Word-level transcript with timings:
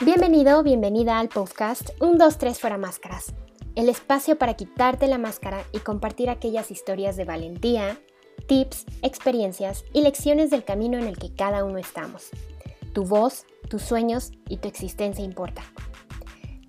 Bienvenido, 0.00 0.64
bienvenida 0.64 1.20
al 1.20 1.28
podcast 1.28 1.90
1, 2.00 2.16
2, 2.18 2.38
3 2.38 2.58
fuera 2.58 2.76
máscaras, 2.76 3.32
el 3.76 3.88
espacio 3.88 4.36
para 4.36 4.54
quitarte 4.54 5.06
la 5.06 5.18
máscara 5.18 5.64
y 5.72 5.78
compartir 5.78 6.30
aquellas 6.30 6.72
historias 6.72 7.16
de 7.16 7.24
valentía, 7.24 8.00
tips, 8.48 8.86
experiencias 9.02 9.84
y 9.92 10.02
lecciones 10.02 10.50
del 10.50 10.64
camino 10.64 10.98
en 10.98 11.06
el 11.06 11.16
que 11.16 11.32
cada 11.32 11.64
uno 11.64 11.78
estamos. 11.78 12.30
Tu 12.92 13.04
voz, 13.04 13.46
tus 13.70 13.82
sueños 13.82 14.32
y 14.48 14.56
tu 14.56 14.66
existencia 14.66 15.24
importa. 15.24 15.62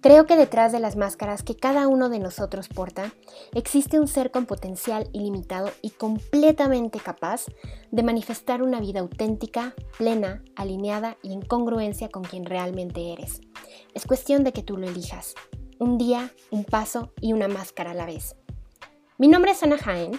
Creo 0.06 0.28
que 0.28 0.38
detrás 0.38 0.72
de 0.72 0.80
las 0.80 0.96
máscaras 0.96 1.42
que 1.42 1.58
cada 1.58 1.88
uno 1.88 2.10
de 2.10 2.20
nosotros 2.20 2.68
porta, 2.68 3.12
existe 3.56 4.00
un 4.00 4.08
ser 4.08 4.30
con 4.30 4.46
potencial 4.46 5.10
ilimitado 5.14 5.72
y 5.82 5.90
completamente 5.90 7.00
capaz 7.00 7.46
de 7.90 8.04
manifestar 8.04 8.62
una 8.62 8.80
vida 8.80 9.00
auténtica, 9.00 9.74
plena, 9.98 10.44
alineada 10.56 11.18
y 11.24 11.34
en 11.34 11.42
congruencia 11.42 12.10
con 12.10 12.22
quien 12.22 12.46
realmente 12.46 13.14
eres. 13.14 13.42
Es 13.96 14.06
cuestión 14.06 14.44
de 14.44 14.54
que 14.54 14.62
tú 14.62 14.78
lo 14.78 14.88
elijas. 14.88 15.34
Un 15.80 15.98
día, 15.98 16.32
un 16.52 16.66
paso 16.66 17.12
y 17.20 17.34
una 17.34 17.48
máscara 17.48 17.90
a 17.90 17.96
la 17.96 18.06
vez. 18.06 18.36
Mi 19.18 19.28
nombre 19.28 19.54
es 19.54 19.64
Ana 19.64 19.80
Jaén, 19.80 20.12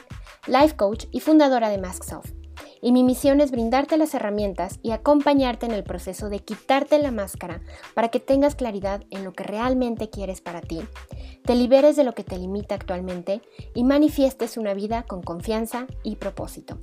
life 0.49 0.75
coach 0.75 1.05
y 1.13 1.21
fundadora 1.21 1.69
de 1.69 1.79
MaskSoft 1.79 2.46
y 2.87 2.93
mi 2.93 3.03
misión 3.03 3.41
es 3.41 3.51
brindarte 3.51 3.97
las 3.97 4.15
herramientas 4.15 4.79
y 4.81 4.93
acompañarte 4.93 5.67
en 5.67 5.73
el 5.73 5.83
proceso 5.83 6.29
de 6.29 6.39
quitarte 6.39 7.01
la 7.01 7.11
máscara 7.11 7.61
para 7.95 8.11
que 8.11 8.21
tengas 8.21 8.55
claridad 8.55 9.03
en 9.11 9.25
lo 9.25 9.33
que 9.33 9.43
realmente 9.43 10.09
quieres 10.09 10.41
para 10.41 10.61
ti, 10.61 10.79
te 11.45 11.57
liberes 11.57 11.97
de 11.97 12.05
lo 12.05 12.15
que 12.15 12.23
te 12.23 12.39
limita 12.39 12.77
actualmente 12.77 13.43
y 13.75 13.83
manifiestes 13.83 14.57
una 14.57 14.73
vida 14.73 15.03
con 15.03 15.21
confianza 15.21 15.89
y 16.05 16.15
propósito. 16.15 16.79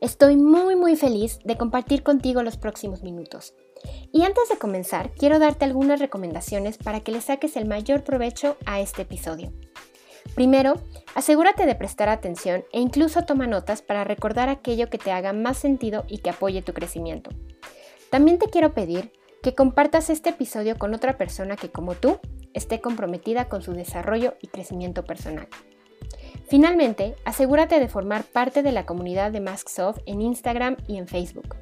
Estoy 0.00 0.36
muy 0.36 0.74
muy 0.74 0.96
feliz 0.96 1.38
de 1.44 1.56
compartir 1.56 2.02
contigo 2.02 2.42
los 2.42 2.56
próximos 2.56 3.04
minutos. 3.04 3.54
Y 4.12 4.24
antes 4.24 4.48
de 4.48 4.58
comenzar, 4.58 5.12
quiero 5.12 5.38
darte 5.38 5.64
algunas 5.64 6.00
recomendaciones 6.00 6.78
para 6.78 6.98
que 6.98 7.12
le 7.12 7.20
saques 7.20 7.54
el 7.54 7.66
mayor 7.66 8.02
provecho 8.02 8.56
a 8.66 8.80
este 8.80 9.02
episodio. 9.02 9.52
Primero, 10.36 10.74
asegúrate 11.14 11.64
de 11.64 11.74
prestar 11.74 12.10
atención 12.10 12.62
e 12.70 12.78
incluso 12.78 13.24
toma 13.24 13.46
notas 13.46 13.80
para 13.80 14.04
recordar 14.04 14.50
aquello 14.50 14.90
que 14.90 14.98
te 14.98 15.10
haga 15.10 15.32
más 15.32 15.56
sentido 15.56 16.04
y 16.08 16.18
que 16.18 16.28
apoye 16.28 16.60
tu 16.60 16.74
crecimiento. 16.74 17.30
También 18.10 18.38
te 18.38 18.50
quiero 18.50 18.74
pedir 18.74 19.12
que 19.42 19.54
compartas 19.54 20.10
este 20.10 20.30
episodio 20.30 20.76
con 20.76 20.92
otra 20.92 21.16
persona 21.16 21.56
que 21.56 21.70
como 21.70 21.94
tú 21.94 22.20
esté 22.52 22.82
comprometida 22.82 23.48
con 23.48 23.62
su 23.62 23.72
desarrollo 23.72 24.34
y 24.42 24.48
crecimiento 24.48 25.06
personal. 25.06 25.48
Finalmente, 26.46 27.16
asegúrate 27.24 27.80
de 27.80 27.88
formar 27.88 28.24
parte 28.24 28.62
de 28.62 28.72
la 28.72 28.84
comunidad 28.84 29.32
de 29.32 29.40
MaskSoft 29.40 30.00
en 30.04 30.20
Instagram 30.20 30.76
y 30.86 30.98
en 30.98 31.08
Facebook, 31.08 31.56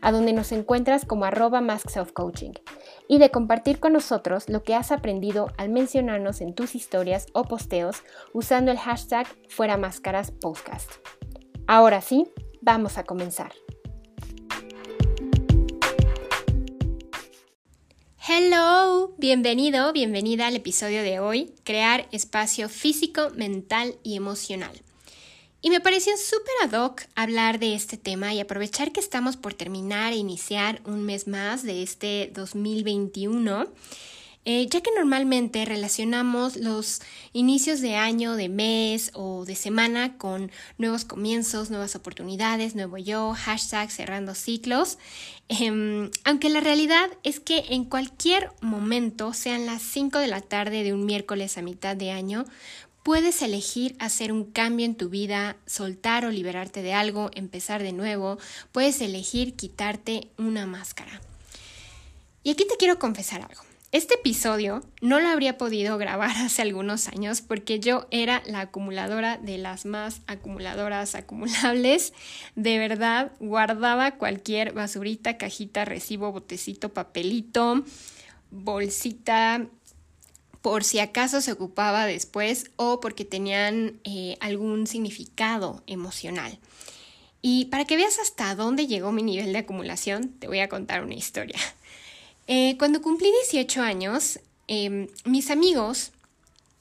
a 0.00 0.12
donde 0.12 0.32
nos 0.32 0.52
encuentras 0.52 1.04
como 1.04 1.24
arroba 1.24 1.60
MaskSoftCoaching, 1.60 2.52
y 3.10 3.18
de 3.18 3.32
compartir 3.32 3.80
con 3.80 3.92
nosotros 3.92 4.48
lo 4.48 4.62
que 4.62 4.76
has 4.76 4.92
aprendido 4.92 5.52
al 5.58 5.68
mencionarnos 5.68 6.40
en 6.40 6.54
tus 6.54 6.76
historias 6.76 7.26
o 7.32 7.42
posteos 7.42 8.04
usando 8.32 8.70
el 8.70 8.78
hashtag 8.78 9.26
Fuera 9.48 9.76
Máscaras 9.76 10.30
Podcast. 10.30 10.88
Ahora 11.66 12.02
sí, 12.02 12.28
vamos 12.60 12.98
a 12.98 13.04
comenzar. 13.04 13.50
Hello, 18.28 19.16
bienvenido, 19.18 19.92
bienvenida 19.92 20.46
al 20.46 20.54
episodio 20.54 21.02
de 21.02 21.18
hoy, 21.18 21.52
crear 21.64 22.06
espacio 22.12 22.68
físico, 22.68 23.30
mental 23.34 23.96
y 24.04 24.14
emocional. 24.14 24.82
Y 25.62 25.70
me 25.70 25.80
pareció 25.80 26.14
súper 26.16 26.54
ad 26.64 26.84
hoc 26.84 27.02
hablar 27.14 27.58
de 27.58 27.74
este 27.74 27.96
tema 27.96 28.32
y 28.32 28.40
aprovechar 28.40 28.92
que 28.92 29.00
estamos 29.00 29.36
por 29.36 29.54
terminar 29.54 30.12
e 30.12 30.16
iniciar 30.16 30.80
un 30.84 31.04
mes 31.04 31.26
más 31.26 31.62
de 31.62 31.82
este 31.82 32.30
2021 32.34 33.66
eh, 34.46 34.68
ya 34.70 34.80
que 34.80 34.90
normalmente 34.96 35.66
relacionamos 35.66 36.56
los 36.56 37.02
inicios 37.34 37.82
de 37.82 37.96
año, 37.96 38.36
de 38.36 38.48
mes 38.48 39.10
o 39.12 39.44
de 39.44 39.54
semana 39.54 40.16
con 40.16 40.50
nuevos 40.78 41.04
comienzos, 41.04 41.68
nuevas 41.68 41.94
oportunidades, 41.94 42.74
nuevo 42.74 42.96
yo, 42.96 43.34
hashtag 43.36 43.90
cerrando 43.90 44.34
ciclos, 44.34 44.96
em, 45.48 46.10
aunque 46.24 46.48
la 46.48 46.60
realidad 46.60 47.10
es 47.22 47.38
que 47.38 47.64
en 47.68 47.84
cualquier 47.84 48.50
momento, 48.62 49.34
sean 49.34 49.66
las 49.66 49.82
5 49.82 50.18
de 50.18 50.28
la 50.28 50.40
tarde 50.40 50.84
de 50.84 50.94
un 50.94 51.04
miércoles 51.04 51.58
a 51.58 51.62
mitad 51.62 51.94
de 51.94 52.10
año, 52.10 52.46
Puedes 53.02 53.40
elegir 53.40 53.96
hacer 53.98 54.30
un 54.30 54.44
cambio 54.44 54.84
en 54.84 54.94
tu 54.94 55.08
vida, 55.08 55.56
soltar 55.66 56.26
o 56.26 56.30
liberarte 56.30 56.82
de 56.82 56.92
algo, 56.92 57.30
empezar 57.34 57.82
de 57.82 57.92
nuevo. 57.92 58.38
Puedes 58.72 59.00
elegir 59.00 59.54
quitarte 59.56 60.28
una 60.36 60.66
máscara. 60.66 61.20
Y 62.42 62.50
aquí 62.50 62.66
te 62.66 62.76
quiero 62.76 62.98
confesar 62.98 63.40
algo. 63.40 63.62
Este 63.92 64.14
episodio 64.14 64.84
no 65.00 65.18
lo 65.18 65.28
habría 65.28 65.58
podido 65.58 65.98
grabar 65.98 66.30
hace 66.36 66.62
algunos 66.62 67.08
años 67.08 67.40
porque 67.40 67.80
yo 67.80 68.06
era 68.10 68.42
la 68.46 68.60
acumuladora 68.60 69.36
de 69.38 69.58
las 69.58 69.84
más 69.84 70.20
acumuladoras 70.26 71.14
acumulables. 71.14 72.12
De 72.54 72.78
verdad, 72.78 73.32
guardaba 73.40 74.12
cualquier 74.12 74.72
basurita, 74.72 75.38
cajita, 75.38 75.84
recibo, 75.86 76.30
botecito, 76.30 76.90
papelito, 76.90 77.82
bolsita, 78.50 79.66
por 80.62 80.84
si 80.84 80.98
acaso 80.98 81.40
se 81.40 81.52
ocupaba 81.52 82.06
después 82.06 82.70
o 82.76 83.00
porque 83.00 83.24
tenían 83.24 84.00
eh, 84.04 84.36
algún 84.40 84.86
significado 84.86 85.82
emocional. 85.86 86.58
Y 87.42 87.66
para 87.66 87.86
que 87.86 87.96
veas 87.96 88.18
hasta 88.18 88.54
dónde 88.54 88.86
llegó 88.86 89.12
mi 89.12 89.22
nivel 89.22 89.52
de 89.52 89.60
acumulación, 89.60 90.28
te 90.38 90.46
voy 90.46 90.60
a 90.60 90.68
contar 90.68 91.02
una 91.02 91.14
historia. 91.14 91.58
Eh, 92.52 92.76
cuando 92.78 93.00
cumplí 93.00 93.30
18 93.44 93.80
años, 93.80 94.40
em, 94.66 95.06
mis 95.24 95.52
amigos 95.52 96.10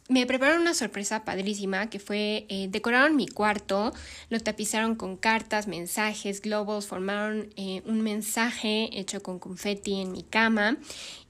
me 0.09 0.25
prepararon 0.25 0.61
una 0.61 0.73
sorpresa 0.73 1.23
padrísima 1.23 1.87
que 1.89 1.99
fue 1.99 2.47
eh, 2.49 2.67
decoraron 2.69 3.15
mi 3.15 3.27
cuarto, 3.27 3.93
lo 4.29 4.39
tapizaron 4.39 4.95
con 4.95 5.17
cartas, 5.17 5.67
mensajes, 5.67 6.41
globos, 6.41 6.87
formaron 6.87 7.53
eh, 7.55 7.83
un 7.85 8.01
mensaje 8.01 8.89
hecho 8.91 9.21
con 9.21 9.37
confeti 9.37 10.01
en 10.01 10.11
mi 10.11 10.23
cama 10.23 10.77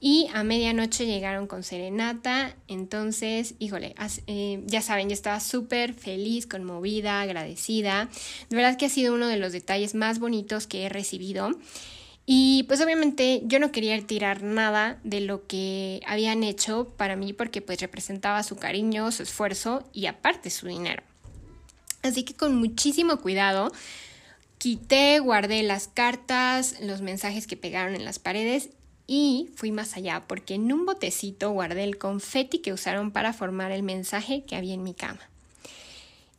y 0.00 0.28
a 0.32 0.42
medianoche 0.44 1.04
llegaron 1.04 1.46
con 1.46 1.62
serenata. 1.62 2.56
Entonces, 2.68 3.54
híjole, 3.58 3.94
ya 4.66 4.80
saben, 4.80 5.10
yo 5.10 5.12
estaba 5.12 5.40
súper 5.40 5.92
feliz, 5.92 6.46
conmovida, 6.46 7.20
agradecida. 7.20 8.08
De 8.48 8.56
verdad 8.56 8.78
que 8.78 8.86
ha 8.86 8.90
sido 8.90 9.14
uno 9.14 9.28
de 9.28 9.36
los 9.36 9.52
detalles 9.52 9.94
más 9.94 10.18
bonitos 10.18 10.66
que 10.66 10.86
he 10.86 10.88
recibido. 10.88 11.50
Y 12.26 12.64
pues 12.64 12.80
obviamente 12.80 13.42
yo 13.44 13.58
no 13.58 13.72
quería 13.72 14.00
tirar 14.06 14.42
nada 14.42 15.00
de 15.02 15.20
lo 15.20 15.46
que 15.46 16.00
habían 16.06 16.44
hecho 16.44 16.92
para 16.96 17.16
mí 17.16 17.32
porque 17.32 17.60
pues 17.60 17.80
representaba 17.80 18.42
su 18.42 18.56
cariño, 18.56 19.10
su 19.10 19.22
esfuerzo 19.22 19.88
y 19.92 20.06
aparte 20.06 20.50
su 20.50 20.68
dinero. 20.68 21.02
Así 22.02 22.22
que 22.22 22.34
con 22.34 22.56
muchísimo 22.56 23.18
cuidado 23.18 23.72
quité, 24.58 25.18
guardé 25.18 25.62
las 25.62 25.88
cartas, 25.88 26.76
los 26.80 27.00
mensajes 27.00 27.46
que 27.46 27.56
pegaron 27.56 27.94
en 27.94 28.04
las 28.04 28.18
paredes 28.18 28.70
y 29.06 29.50
fui 29.56 29.72
más 29.72 29.96
allá 29.96 30.24
porque 30.28 30.54
en 30.54 30.72
un 30.72 30.86
botecito 30.86 31.50
guardé 31.50 31.82
el 31.82 31.98
confeti 31.98 32.58
que 32.60 32.72
usaron 32.72 33.10
para 33.10 33.32
formar 33.32 33.72
el 33.72 33.82
mensaje 33.82 34.44
que 34.44 34.56
había 34.56 34.74
en 34.74 34.84
mi 34.84 34.94
cama. 34.94 35.28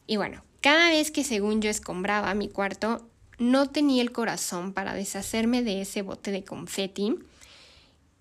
Y 0.07 0.17
bueno, 0.17 0.43
cada 0.61 0.89
vez 0.89 1.11
que 1.11 1.23
según 1.23 1.61
yo 1.61 1.69
escombraba 1.69 2.33
mi 2.33 2.47
cuarto, 2.47 3.07
no 3.41 3.69
tenía 3.69 4.03
el 4.03 4.12
corazón 4.12 4.72
para 4.72 4.94
deshacerme 4.94 5.63
de 5.63 5.81
ese 5.81 6.03
bote 6.03 6.31
de 6.31 6.44
confeti. 6.44 7.16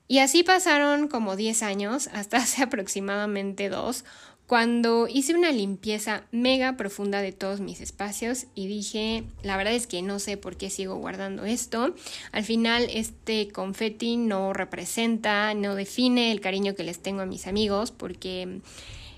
Y 0.08 0.18
así 0.18 0.42
pasaron 0.42 1.08
como 1.08 1.36
10 1.36 1.62
años, 1.62 2.08
hasta 2.12 2.36
hace 2.38 2.62
aproximadamente 2.62 3.68
dos, 3.68 4.04
cuando 4.46 5.06
hice 5.06 5.34
una 5.34 5.52
limpieza 5.52 6.24
mega 6.32 6.76
profunda 6.76 7.20
de 7.20 7.30
todos 7.30 7.60
mis 7.60 7.80
espacios 7.80 8.46
y 8.56 8.66
dije, 8.66 9.22
la 9.44 9.56
verdad 9.56 9.74
es 9.74 9.86
que 9.86 10.02
no 10.02 10.18
sé 10.18 10.36
por 10.36 10.56
qué 10.56 10.70
sigo 10.70 10.96
guardando 10.96 11.44
esto. 11.44 11.94
Al 12.32 12.42
final 12.42 12.88
este 12.90 13.48
confeti 13.52 14.16
no 14.16 14.52
representa, 14.52 15.54
no 15.54 15.76
define 15.76 16.32
el 16.32 16.40
cariño 16.40 16.74
que 16.74 16.82
les 16.82 17.00
tengo 17.00 17.20
a 17.20 17.26
mis 17.26 17.46
amigos 17.46 17.92
porque 17.92 18.60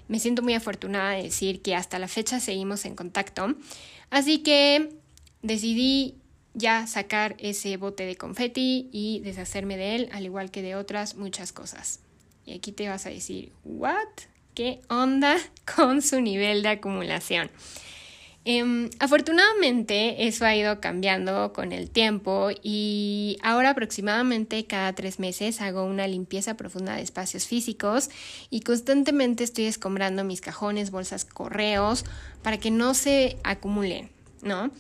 me 0.09 0.19
siento 0.19 0.43
muy 0.43 0.53
afortunada 0.53 1.13
de 1.13 1.23
decir 1.23 1.63
que 1.63 1.77
hasta 1.77 1.99
la 1.99 2.09
fecha 2.09 2.39
seguimos 2.39 2.85
en 2.85 2.95
contacto. 2.97 3.55
Así 4.11 4.41
que 4.41 4.91
decidí 5.43 6.17
ya 6.55 6.87
sacar 6.87 7.37
ese 7.39 7.77
bote 7.77 8.05
de 8.05 8.17
confeti 8.17 8.89
y 8.93 9.21
deshacerme 9.21 9.77
de 9.77 9.97
él, 9.97 10.09
al 10.13 10.25
igual 10.25 10.51
que 10.51 10.63
de 10.63 10.77
otras 10.77 11.17
muchas 11.17 11.53
cosas. 11.53 12.01
Y 12.45 12.55
aquí 12.55 12.73
te 12.73 12.89
vas 12.89 13.07
a 13.07 13.11
decir, 13.11 13.53
¿what? 13.65 14.09
¿Qué 14.55 14.81
onda 14.89 15.37
con 15.77 16.03
su 16.03 16.21
nivel 16.21 16.63
de 16.63 16.69
acumulación? 16.71 17.51
Em, 18.45 18.91
afortunadamente 18.99 20.27
eso 20.27 20.45
ha 20.45 20.57
ido 20.57 20.81
cambiando 20.81 21.53
con 21.53 21.71
el 21.71 21.91
tiempo 21.91 22.49
y 22.61 23.39
ahora 23.41 23.71
aproximadamente 23.71 24.67
cada 24.67 24.93
tres 24.95 25.21
meses 25.21 25.61
hago 25.61 25.85
una 25.85 26.09
limpieza 26.09 26.57
profunda 26.57 26.97
de 26.97 27.03
espacios 27.03 27.47
físicos 27.47 28.11
y 28.51 28.63
constantemente 28.63 29.45
estoy 29.45 29.67
escombrando 29.67 30.25
mis 30.25 30.41
cajones, 30.41 30.91
bolsas, 30.91 31.25
correos 31.25 32.05
para 32.43 32.59
que 32.59 32.73
no 32.73 32.95
se 32.95 33.37
acumulen, 33.45 34.11
¿no? 34.43 34.73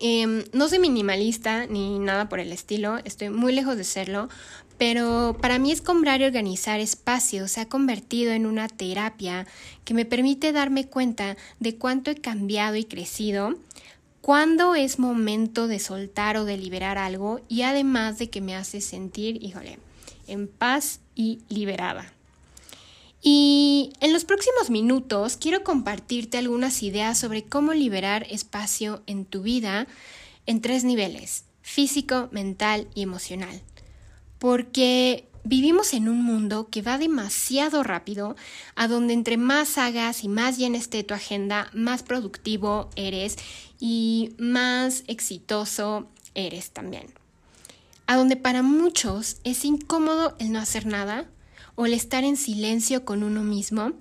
Em, 0.00 0.44
no 0.52 0.68
soy 0.68 0.80
minimalista 0.80 1.66
ni 1.66 1.98
nada 1.98 2.28
por 2.28 2.40
el 2.40 2.52
estilo, 2.52 2.98
estoy 3.04 3.30
muy 3.30 3.52
lejos 3.52 3.76
de 3.76 3.84
serlo, 3.84 4.28
pero 4.76 5.36
para 5.40 5.58
mí 5.58 5.70
escombrar 5.70 6.20
y 6.20 6.24
organizar 6.24 6.80
espacios 6.80 7.52
se 7.52 7.60
ha 7.60 7.68
convertido 7.68 8.32
en 8.32 8.46
una 8.46 8.68
terapia 8.68 9.46
que 9.84 9.94
me 9.94 10.04
permite 10.04 10.52
darme 10.52 10.86
cuenta 10.86 11.36
de 11.60 11.76
cuánto 11.76 12.10
he 12.10 12.16
cambiado 12.16 12.74
y 12.74 12.84
crecido, 12.84 13.54
cuándo 14.20 14.74
es 14.74 14.98
momento 14.98 15.68
de 15.68 15.78
soltar 15.78 16.36
o 16.38 16.44
de 16.44 16.56
liberar 16.56 16.98
algo 16.98 17.40
y 17.48 17.62
además 17.62 18.18
de 18.18 18.30
que 18.30 18.40
me 18.40 18.56
hace 18.56 18.80
sentir, 18.80 19.42
híjole, 19.44 19.78
en 20.26 20.48
paz 20.48 21.00
y 21.14 21.40
liberada. 21.48 22.12
Y 23.26 23.94
en 24.00 24.12
los 24.12 24.26
próximos 24.26 24.68
minutos 24.68 25.38
quiero 25.38 25.64
compartirte 25.64 26.36
algunas 26.36 26.82
ideas 26.82 27.18
sobre 27.18 27.42
cómo 27.42 27.72
liberar 27.72 28.26
espacio 28.28 29.02
en 29.06 29.24
tu 29.24 29.40
vida 29.40 29.86
en 30.44 30.60
tres 30.60 30.84
niveles, 30.84 31.46
físico, 31.62 32.28
mental 32.32 32.86
y 32.94 33.00
emocional. 33.00 33.62
Porque 34.38 35.26
vivimos 35.42 35.94
en 35.94 36.10
un 36.10 36.22
mundo 36.22 36.68
que 36.70 36.82
va 36.82 36.98
demasiado 36.98 37.82
rápido, 37.82 38.36
a 38.74 38.88
donde 38.88 39.14
entre 39.14 39.38
más 39.38 39.78
hagas 39.78 40.22
y 40.22 40.28
más 40.28 40.58
llena 40.58 40.76
esté 40.76 41.02
tu 41.02 41.14
agenda, 41.14 41.70
más 41.72 42.02
productivo 42.02 42.90
eres 42.94 43.36
y 43.80 44.34
más 44.36 45.02
exitoso 45.06 46.10
eres 46.34 46.72
también. 46.72 47.06
A 48.06 48.16
donde 48.16 48.36
para 48.36 48.62
muchos 48.62 49.38
es 49.44 49.64
incómodo 49.64 50.36
el 50.38 50.52
no 50.52 50.58
hacer 50.58 50.84
nada 50.84 51.26
o 51.76 51.86
el 51.86 51.94
estar 51.94 52.24
en 52.24 52.36
silencio 52.36 53.04
con 53.04 53.22
uno 53.22 53.42
mismo, 53.42 53.92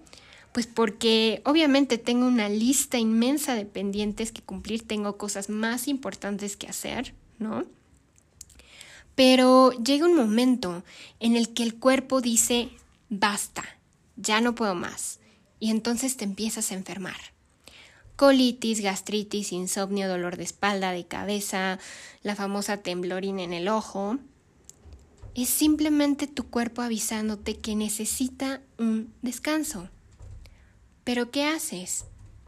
pues 0.52 0.68
porque 0.68 1.42
obviamente 1.46 1.98
tengo 1.98 2.28
una 2.28 2.48
lista 2.48 2.98
inmensa 2.98 3.56
de 3.56 3.66
pendientes 3.66 4.32
que 4.32 4.42
cumplir, 4.42 4.88
tengo 4.88 5.18
cosas 5.18 5.50
más 5.50 5.88
importantes 5.88 6.56
que 6.56 6.68
hacer, 6.68 7.14
¿no? 7.40 7.66
Pero 9.16 9.72
llega 9.72 10.06
un 10.06 10.16
momento 10.16 10.84
en 11.20 11.36
el 11.36 11.54
que 11.54 11.64
el 11.64 11.76
cuerpo 11.76 12.22
dice, 12.22 12.70
basta, 13.10 13.64
ya 14.16 14.42
no 14.42 14.56
puedo 14.56 14.76
más, 14.76 15.20
y 15.60 15.72
entonces 15.72 16.18
te 16.18 16.24
empiezas 16.24 16.72
a 16.72 16.76
enfermar. 16.76 17.18
Colitis, 18.16 18.82
gastritis, 18.82 19.52
insomnio, 19.52 20.08
dolor 20.08 20.38
de 20.38 20.44
espalda, 20.44 20.92
de 20.92 21.06
cabeza, 21.06 21.80
la 22.22 22.36
famosa 22.36 22.78
temblorina 22.78 23.42
en 23.42 23.54
el 23.54 23.68
ojo, 23.68 24.20
es 25.36 25.50
simplemente 25.50 26.28
tu 26.28 26.50
cuerpo 26.50 26.82
avisándote 26.82 27.58
que 27.58 27.76
necesita 27.76 28.62
un 28.78 29.14
descanso. 29.22 29.90
Pero 31.04 31.32
¿qué 31.32 31.46
haces? 31.46 32.06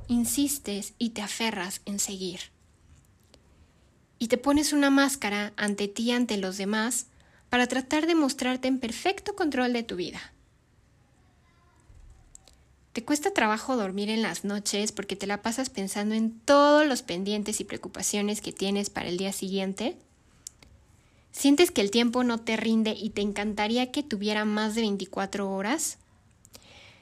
Insistes 0.07 0.93
y 0.97 1.09
te 1.09 1.21
aferras 1.21 1.81
en 1.85 1.99
seguir. 1.99 2.39
Y 4.19 4.27
te 4.27 4.37
pones 4.37 4.71
una 4.71 4.89
máscara 4.89 5.53
ante 5.57 5.87
ti 5.87 6.03
y 6.03 6.11
ante 6.11 6.37
los 6.37 6.57
demás 6.57 7.07
para 7.49 7.67
tratar 7.67 8.05
de 8.05 8.15
mostrarte 8.15 8.67
en 8.67 8.79
perfecto 8.79 9.35
control 9.35 9.73
de 9.73 9.83
tu 9.83 9.95
vida. 9.95 10.33
¿Te 12.93 13.03
cuesta 13.03 13.31
trabajo 13.31 13.75
dormir 13.75 14.09
en 14.09 14.21
las 14.21 14.45
noches 14.45 14.93
porque 14.93 15.17
te 15.17 15.27
la 15.27 15.41
pasas 15.41 15.69
pensando 15.69 16.15
en 16.15 16.39
todos 16.39 16.88
los 16.88 17.01
pendientes 17.01 17.59
y 17.59 17.65
preocupaciones 17.65 18.39
que 18.39 18.53
tienes 18.53 18.89
para 18.89 19.09
el 19.09 19.17
día 19.17 19.33
siguiente? 19.33 19.97
¿Sientes 21.35 21.69
que 21.69 21.81
el 21.81 21.91
tiempo 21.91 22.23
no 22.23 22.39
te 22.39 22.55
rinde 22.55 22.95
y 22.97 23.09
te 23.09 23.21
encantaría 23.21 23.91
que 23.91 24.03
tuviera 24.03 24.45
más 24.45 24.73
de 24.73 24.81
24 24.81 25.51
horas? 25.51 25.97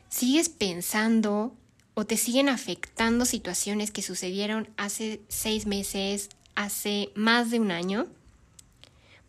¿Sigues 0.09 0.50
pensando 0.50 1.53
o 1.94 2.06
te 2.06 2.18
siguen 2.18 2.50
afectando 2.50 3.25
situaciones 3.25 3.91
que 3.91 4.01
sucedieron 4.01 4.68
hace 4.75 5.21
seis 5.27 5.68
meses, 5.68 6.30
hace 6.56 7.12
más 7.13 7.51
de 7.51 7.59
un 7.59 7.69
año? 7.69 8.07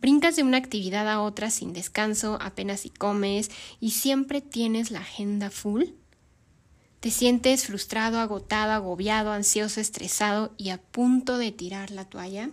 Brincas 0.01 0.37
de 0.37 0.43
una 0.43 0.57
actividad 0.57 1.07
a 1.07 1.21
otra 1.21 1.51
sin 1.51 1.71
descanso, 1.71 2.39
apenas 2.41 2.79
si 2.79 2.89
comes 2.89 3.51
y 3.79 3.91
siempre 3.91 4.41
tienes 4.41 4.89
la 4.89 5.01
agenda 5.01 5.51
full. 5.51 5.83
¿Te 6.99 7.11
sientes 7.11 7.67
frustrado, 7.67 8.19
agotado, 8.19 8.71
agobiado, 8.71 9.31
ansioso, 9.31 9.79
estresado 9.79 10.51
y 10.57 10.69
a 10.69 10.81
punto 10.81 11.37
de 11.37 11.51
tirar 11.51 11.91
la 11.91 12.05
toalla? 12.05 12.49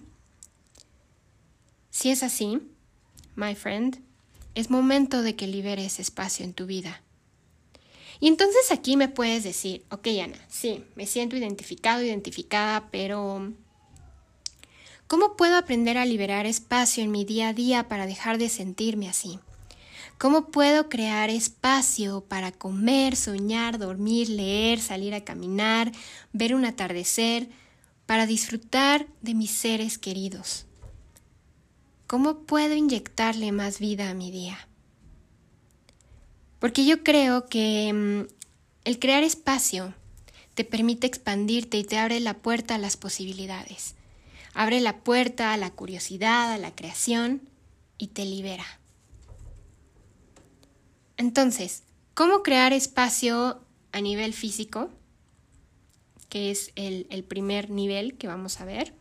Si 1.93 2.11
es 2.11 2.23
así, 2.23 2.59
my 3.37 3.55
friend, 3.55 4.01
es 4.55 4.71
momento 4.71 5.21
de 5.21 5.37
que 5.37 5.47
liberes 5.47 6.01
espacio 6.01 6.43
en 6.43 6.55
tu 6.55 6.65
vida. 6.65 7.03
Y 8.19 8.29
entonces 8.29 8.71
aquí 8.71 8.97
me 8.97 9.09
puedes 9.09 9.45
decir, 9.45 9.85
ok 9.91 10.09
Ana, 10.25 10.39
sí, 10.49 10.85
me 10.95 11.07
siento 11.07 11.37
identificado, 11.37 12.03
identificada, 12.03 12.89
pero 12.91 13.53
¿cómo 15.07 15.37
puedo 15.37 15.59
aprender 15.59 15.99
a 15.99 16.07
liberar 16.07 16.47
espacio 16.47 17.05
en 17.05 17.11
mi 17.11 17.27
día 17.27 17.49
a 17.49 17.53
día 17.53 17.89
para 17.89 18.07
dejar 18.07 18.39
de 18.39 18.49
sentirme 18.49 19.11
así? 19.11 19.39
¿Cómo 20.17 20.47
puedo 20.47 20.89
crear 20.89 21.29
espacio 21.29 22.23
para 22.23 22.53
comer, 22.53 23.17
soñar, 23.17 23.79
dormir, 23.79 24.31
leer, 24.31 24.81
salir 24.81 25.13
a 25.13 25.25
caminar, 25.25 25.93
ver 26.33 26.55
un 26.55 26.65
atardecer, 26.65 27.51
para 28.07 28.25
disfrutar 28.25 29.07
de 29.21 29.35
mis 29.35 29.51
seres 29.51 29.99
queridos? 29.99 30.65
¿Cómo 32.13 32.41
puedo 32.41 32.75
inyectarle 32.75 33.53
más 33.53 33.79
vida 33.79 34.11
a 34.11 34.13
mi 34.13 34.31
día? 34.31 34.69
Porque 36.59 36.85
yo 36.85 37.03
creo 37.03 37.47
que 37.47 37.91
mm, 37.91 38.31
el 38.85 38.99
crear 38.99 39.25
espacio 39.25 39.95
te 40.53 40.65
permite 40.65 41.07
expandirte 41.07 41.79
y 41.79 41.85
te 41.85 41.97
abre 41.97 42.21
la 42.21 42.35
puerta 42.35 42.75
a 42.75 42.79
las 42.79 42.99
posibilidades. 42.99 43.95
Abre 44.53 44.83
la 44.83 44.99
puerta 44.99 45.55
a 45.55 45.57
la 45.57 45.71
curiosidad, 45.71 46.53
a 46.53 46.59
la 46.59 46.75
creación 46.75 47.49
y 47.97 48.09
te 48.09 48.27
libera. 48.27 48.67
Entonces, 51.17 51.83
¿cómo 52.13 52.43
crear 52.43 52.75
espacio 52.75 53.65
a 53.91 54.03
nivel 54.03 54.35
físico? 54.35 54.91
Que 56.29 56.51
es 56.51 56.73
el, 56.77 57.07
el 57.09 57.25
primer 57.25 57.71
nivel 57.71 58.19
que 58.19 58.27
vamos 58.27 58.61
a 58.61 58.67
ver. 58.67 58.93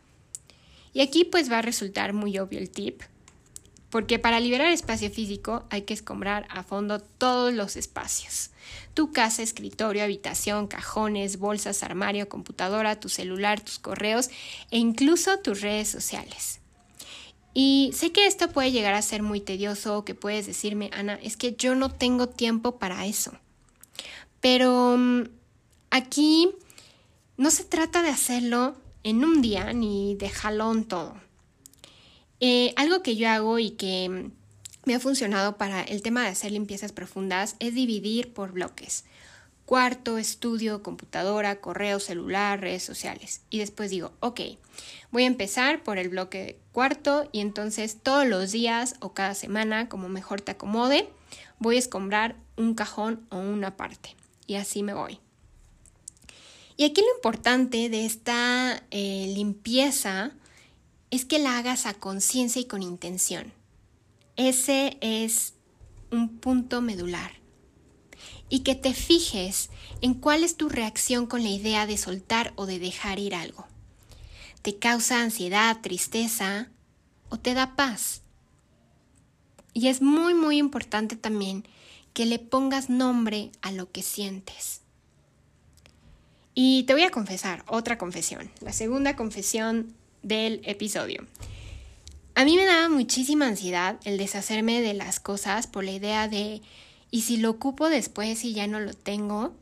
Y 0.92 1.00
aquí 1.00 1.24
pues 1.24 1.50
va 1.50 1.58
a 1.58 1.62
resultar 1.62 2.12
muy 2.12 2.38
obvio 2.38 2.58
el 2.58 2.70
tip, 2.70 3.02
porque 3.90 4.18
para 4.18 4.40
liberar 4.40 4.68
espacio 4.68 5.10
físico 5.10 5.64
hay 5.70 5.82
que 5.82 5.94
escombrar 5.94 6.46
a 6.50 6.62
fondo 6.62 7.00
todos 7.00 7.52
los 7.52 7.76
espacios. 7.76 8.50
Tu 8.94 9.12
casa, 9.12 9.42
escritorio, 9.42 10.02
habitación, 10.02 10.66
cajones, 10.66 11.38
bolsas, 11.38 11.82
armario, 11.82 12.28
computadora, 12.28 13.00
tu 13.00 13.08
celular, 13.08 13.60
tus 13.60 13.78
correos 13.78 14.28
e 14.70 14.78
incluso 14.78 15.38
tus 15.40 15.60
redes 15.60 15.88
sociales. 15.88 16.60
Y 17.54 17.90
sé 17.92 18.12
que 18.12 18.26
esto 18.26 18.48
puede 18.48 18.72
llegar 18.72 18.94
a 18.94 19.02
ser 19.02 19.22
muy 19.22 19.40
tedioso, 19.40 20.04
que 20.04 20.14
puedes 20.14 20.46
decirme, 20.46 20.90
Ana, 20.94 21.18
es 21.22 21.36
que 21.36 21.54
yo 21.54 21.74
no 21.74 21.90
tengo 21.90 22.28
tiempo 22.28 22.78
para 22.78 23.04
eso. 23.04 23.32
Pero 24.40 24.96
mm, 24.96 25.24
aquí 25.90 26.50
no 27.36 27.50
se 27.50 27.64
trata 27.64 28.02
de 28.02 28.08
hacerlo 28.08 28.74
en 29.04 29.24
un 29.24 29.42
día 29.42 29.72
ni 29.72 30.14
de 30.14 30.28
jalón 30.28 30.84
todo. 30.84 31.14
Eh, 32.40 32.72
algo 32.76 33.02
que 33.02 33.16
yo 33.16 33.28
hago 33.28 33.58
y 33.58 33.70
que 33.70 34.30
me 34.84 34.94
ha 34.94 35.00
funcionado 35.00 35.56
para 35.56 35.82
el 35.82 36.02
tema 36.02 36.22
de 36.22 36.28
hacer 36.28 36.50
limpiezas 36.50 36.92
profundas 36.92 37.56
es 37.60 37.74
dividir 37.74 38.32
por 38.32 38.52
bloques. 38.52 39.04
Cuarto, 39.64 40.18
estudio, 40.18 40.82
computadora, 40.82 41.60
correo, 41.60 42.00
celular, 42.00 42.60
redes 42.60 42.82
sociales. 42.82 43.42
Y 43.48 43.58
después 43.60 43.90
digo, 43.90 44.12
ok, 44.18 44.40
voy 45.12 45.22
a 45.22 45.28
empezar 45.28 45.84
por 45.84 45.98
el 45.98 46.08
bloque 46.08 46.58
cuarto 46.72 47.28
y 47.30 47.40
entonces 47.40 47.98
todos 48.02 48.26
los 48.26 48.50
días 48.50 48.96
o 48.98 49.12
cada 49.12 49.34
semana, 49.34 49.88
como 49.88 50.08
mejor 50.08 50.40
te 50.40 50.50
acomode, 50.50 51.08
voy 51.60 51.76
a 51.76 51.78
escombrar 51.78 52.34
un 52.56 52.74
cajón 52.74 53.24
o 53.30 53.38
una 53.38 53.76
parte. 53.76 54.16
Y 54.48 54.56
así 54.56 54.82
me 54.82 54.94
voy. 54.94 55.21
Y 56.82 56.84
aquí 56.84 57.00
lo 57.00 57.14
importante 57.14 57.88
de 57.88 58.04
esta 58.04 58.82
eh, 58.90 59.32
limpieza 59.36 60.32
es 61.12 61.24
que 61.24 61.38
la 61.38 61.56
hagas 61.56 61.86
a 61.86 61.94
conciencia 61.94 62.60
y 62.60 62.64
con 62.64 62.82
intención. 62.82 63.52
Ese 64.34 64.98
es 65.00 65.54
un 66.10 66.38
punto 66.38 66.82
medular. 66.82 67.34
Y 68.48 68.64
que 68.64 68.74
te 68.74 68.94
fijes 68.94 69.70
en 70.00 70.14
cuál 70.14 70.42
es 70.42 70.56
tu 70.56 70.68
reacción 70.68 71.26
con 71.26 71.44
la 71.44 71.50
idea 71.50 71.86
de 71.86 71.96
soltar 71.96 72.52
o 72.56 72.66
de 72.66 72.80
dejar 72.80 73.20
ir 73.20 73.36
algo. 73.36 73.64
¿Te 74.62 74.76
causa 74.80 75.22
ansiedad, 75.22 75.82
tristeza 75.82 76.68
o 77.28 77.38
te 77.38 77.54
da 77.54 77.76
paz? 77.76 78.22
Y 79.72 79.86
es 79.86 80.02
muy, 80.02 80.34
muy 80.34 80.58
importante 80.58 81.14
también 81.14 81.64
que 82.12 82.26
le 82.26 82.40
pongas 82.40 82.90
nombre 82.90 83.52
a 83.60 83.70
lo 83.70 83.92
que 83.92 84.02
sientes. 84.02 84.81
Y 86.54 86.82
te 86.84 86.92
voy 86.92 87.02
a 87.02 87.10
confesar 87.10 87.64
otra 87.66 87.96
confesión, 87.96 88.50
la 88.60 88.72
segunda 88.72 89.16
confesión 89.16 89.94
del 90.22 90.60
episodio. 90.64 91.26
A 92.34 92.44
mí 92.44 92.56
me 92.56 92.66
daba 92.66 92.88
muchísima 92.88 93.46
ansiedad 93.46 93.98
el 94.04 94.18
deshacerme 94.18 94.80
de 94.80 94.94
las 94.94 95.20
cosas 95.20 95.66
por 95.66 95.84
la 95.84 95.92
idea 95.92 96.28
de, 96.28 96.62
¿y 97.10 97.22
si 97.22 97.36
lo 97.36 97.50
ocupo 97.50 97.88
después 97.88 98.44
y 98.44 98.54
ya 98.54 98.66
no 98.66 98.80
lo 98.80 98.94
tengo? 98.94 99.54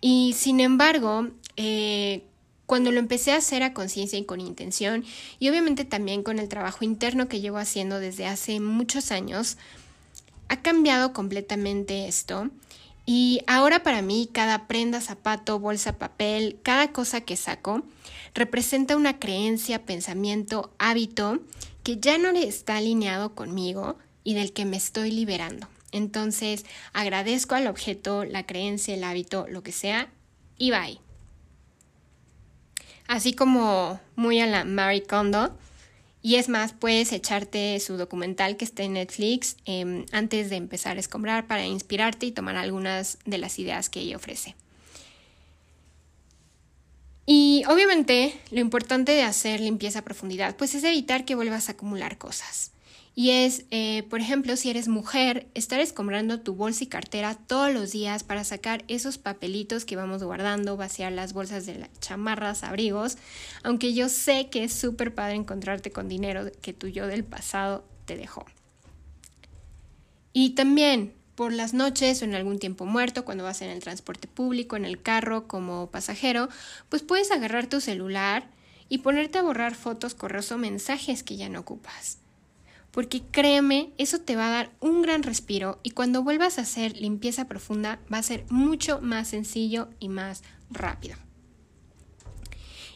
Y 0.00 0.34
sin 0.36 0.60
embargo, 0.60 1.28
eh, 1.56 2.24
cuando 2.66 2.90
lo 2.90 2.98
empecé 2.98 3.32
a 3.32 3.36
hacer 3.36 3.62
a 3.62 3.74
conciencia 3.74 4.18
y 4.18 4.24
con 4.24 4.40
intención, 4.40 5.04
y 5.38 5.48
obviamente 5.50 5.84
también 5.84 6.22
con 6.22 6.38
el 6.38 6.48
trabajo 6.48 6.84
interno 6.84 7.28
que 7.28 7.40
llevo 7.40 7.58
haciendo 7.58 8.00
desde 8.00 8.26
hace 8.26 8.60
muchos 8.60 9.12
años, 9.12 9.58
ha 10.48 10.60
cambiado 10.62 11.12
completamente 11.12 12.08
esto. 12.08 12.50
Y 13.04 13.42
ahora 13.46 13.82
para 13.82 14.02
mí 14.02 14.28
cada 14.32 14.66
prenda, 14.68 15.00
zapato, 15.00 15.58
bolsa, 15.58 15.98
papel, 15.98 16.58
cada 16.62 16.92
cosa 16.92 17.20
que 17.20 17.36
saco 17.36 17.82
representa 18.34 18.96
una 18.96 19.18
creencia, 19.18 19.84
pensamiento, 19.84 20.72
hábito 20.78 21.40
que 21.82 21.98
ya 21.98 22.16
no 22.18 22.30
está 22.30 22.76
alineado 22.76 23.34
conmigo 23.34 23.96
y 24.24 24.34
del 24.34 24.52
que 24.52 24.64
me 24.64 24.76
estoy 24.76 25.10
liberando. 25.10 25.66
Entonces 25.90 26.64
agradezco 26.92 27.54
al 27.54 27.66
objeto, 27.66 28.24
la 28.24 28.46
creencia, 28.46 28.94
el 28.94 29.04
hábito, 29.04 29.46
lo 29.48 29.62
que 29.62 29.72
sea, 29.72 30.08
y 30.56 30.70
bye. 30.70 31.00
Así 33.08 33.34
como 33.34 34.00
muy 34.16 34.40
a 34.40 34.46
la 34.46 34.64
Marie 34.64 35.02
Kondo. 35.02 35.54
Y 36.22 36.36
es 36.36 36.48
más, 36.48 36.72
puedes 36.72 37.12
echarte 37.12 37.78
su 37.80 37.96
documental 37.96 38.56
que 38.56 38.64
está 38.64 38.84
en 38.84 38.92
Netflix 38.92 39.56
em, 39.64 40.06
antes 40.12 40.50
de 40.50 40.56
empezar 40.56 40.96
a 40.96 41.00
escombrar 41.00 41.48
para 41.48 41.66
inspirarte 41.66 42.26
y 42.26 42.32
tomar 42.32 42.56
algunas 42.56 43.18
de 43.24 43.38
las 43.38 43.58
ideas 43.58 43.90
que 43.90 44.00
ella 44.00 44.16
ofrece. 44.16 44.54
Y 47.26 47.64
obviamente 47.68 48.38
lo 48.50 48.60
importante 48.60 49.12
de 49.12 49.22
hacer 49.22 49.60
limpieza 49.60 50.00
a 50.00 50.04
profundidad, 50.04 50.56
pues 50.56 50.74
es 50.74 50.84
evitar 50.84 51.24
que 51.24 51.34
vuelvas 51.34 51.68
a 51.68 51.72
acumular 51.72 52.18
cosas. 52.18 52.70
Y 53.14 53.30
es, 53.30 53.66
eh, 53.70 54.04
por 54.08 54.20
ejemplo, 54.20 54.56
si 54.56 54.70
eres 54.70 54.88
mujer, 54.88 55.46
estar 55.54 55.80
escombrando 55.80 56.40
tu 56.40 56.54
bolsa 56.54 56.84
y 56.84 56.86
cartera 56.86 57.34
todos 57.34 57.72
los 57.72 57.92
días 57.92 58.24
para 58.24 58.42
sacar 58.42 58.84
esos 58.88 59.18
papelitos 59.18 59.84
que 59.84 59.96
vamos 59.96 60.22
guardando, 60.22 60.78
vaciar 60.78 61.12
las 61.12 61.34
bolsas 61.34 61.66
de 61.66 61.74
las 61.74 62.00
chamarras, 62.00 62.64
abrigos, 62.64 63.18
aunque 63.64 63.92
yo 63.92 64.08
sé 64.08 64.48
que 64.48 64.64
es 64.64 64.72
súper 64.72 65.14
padre 65.14 65.34
encontrarte 65.34 65.90
con 65.90 66.08
dinero 66.08 66.50
que 66.62 66.72
tu 66.72 66.86
yo 66.86 67.06
del 67.06 67.22
pasado 67.22 67.84
te 68.06 68.16
dejó. 68.16 68.46
Y 70.32 70.50
también 70.50 71.12
por 71.34 71.52
las 71.52 71.74
noches 71.74 72.22
o 72.22 72.24
en 72.24 72.34
algún 72.34 72.58
tiempo 72.58 72.86
muerto, 72.86 73.26
cuando 73.26 73.44
vas 73.44 73.60
en 73.60 73.68
el 73.68 73.80
transporte 73.80 74.26
público, 74.26 74.76
en 74.76 74.86
el 74.86 75.02
carro 75.02 75.46
como 75.46 75.90
pasajero, 75.90 76.48
pues 76.88 77.02
puedes 77.02 77.30
agarrar 77.30 77.66
tu 77.66 77.82
celular 77.82 78.48
y 78.88 78.98
ponerte 78.98 79.38
a 79.38 79.42
borrar 79.42 79.74
fotos, 79.74 80.14
correos 80.14 80.50
o 80.50 80.56
mensajes 80.56 81.22
que 81.22 81.36
ya 81.36 81.50
no 81.50 81.60
ocupas 81.60 82.21
porque 82.92 83.22
créeme, 83.22 83.90
eso 83.98 84.20
te 84.20 84.36
va 84.36 84.48
a 84.48 84.50
dar 84.50 84.70
un 84.80 85.02
gran 85.02 85.22
respiro 85.22 85.80
y 85.82 85.90
cuando 85.90 86.22
vuelvas 86.22 86.58
a 86.58 86.62
hacer 86.62 86.96
limpieza 86.96 87.48
profunda 87.48 87.98
va 88.12 88.18
a 88.18 88.22
ser 88.22 88.44
mucho 88.50 89.00
más 89.00 89.28
sencillo 89.28 89.88
y 89.98 90.08
más 90.08 90.42
rápido. 90.70 91.16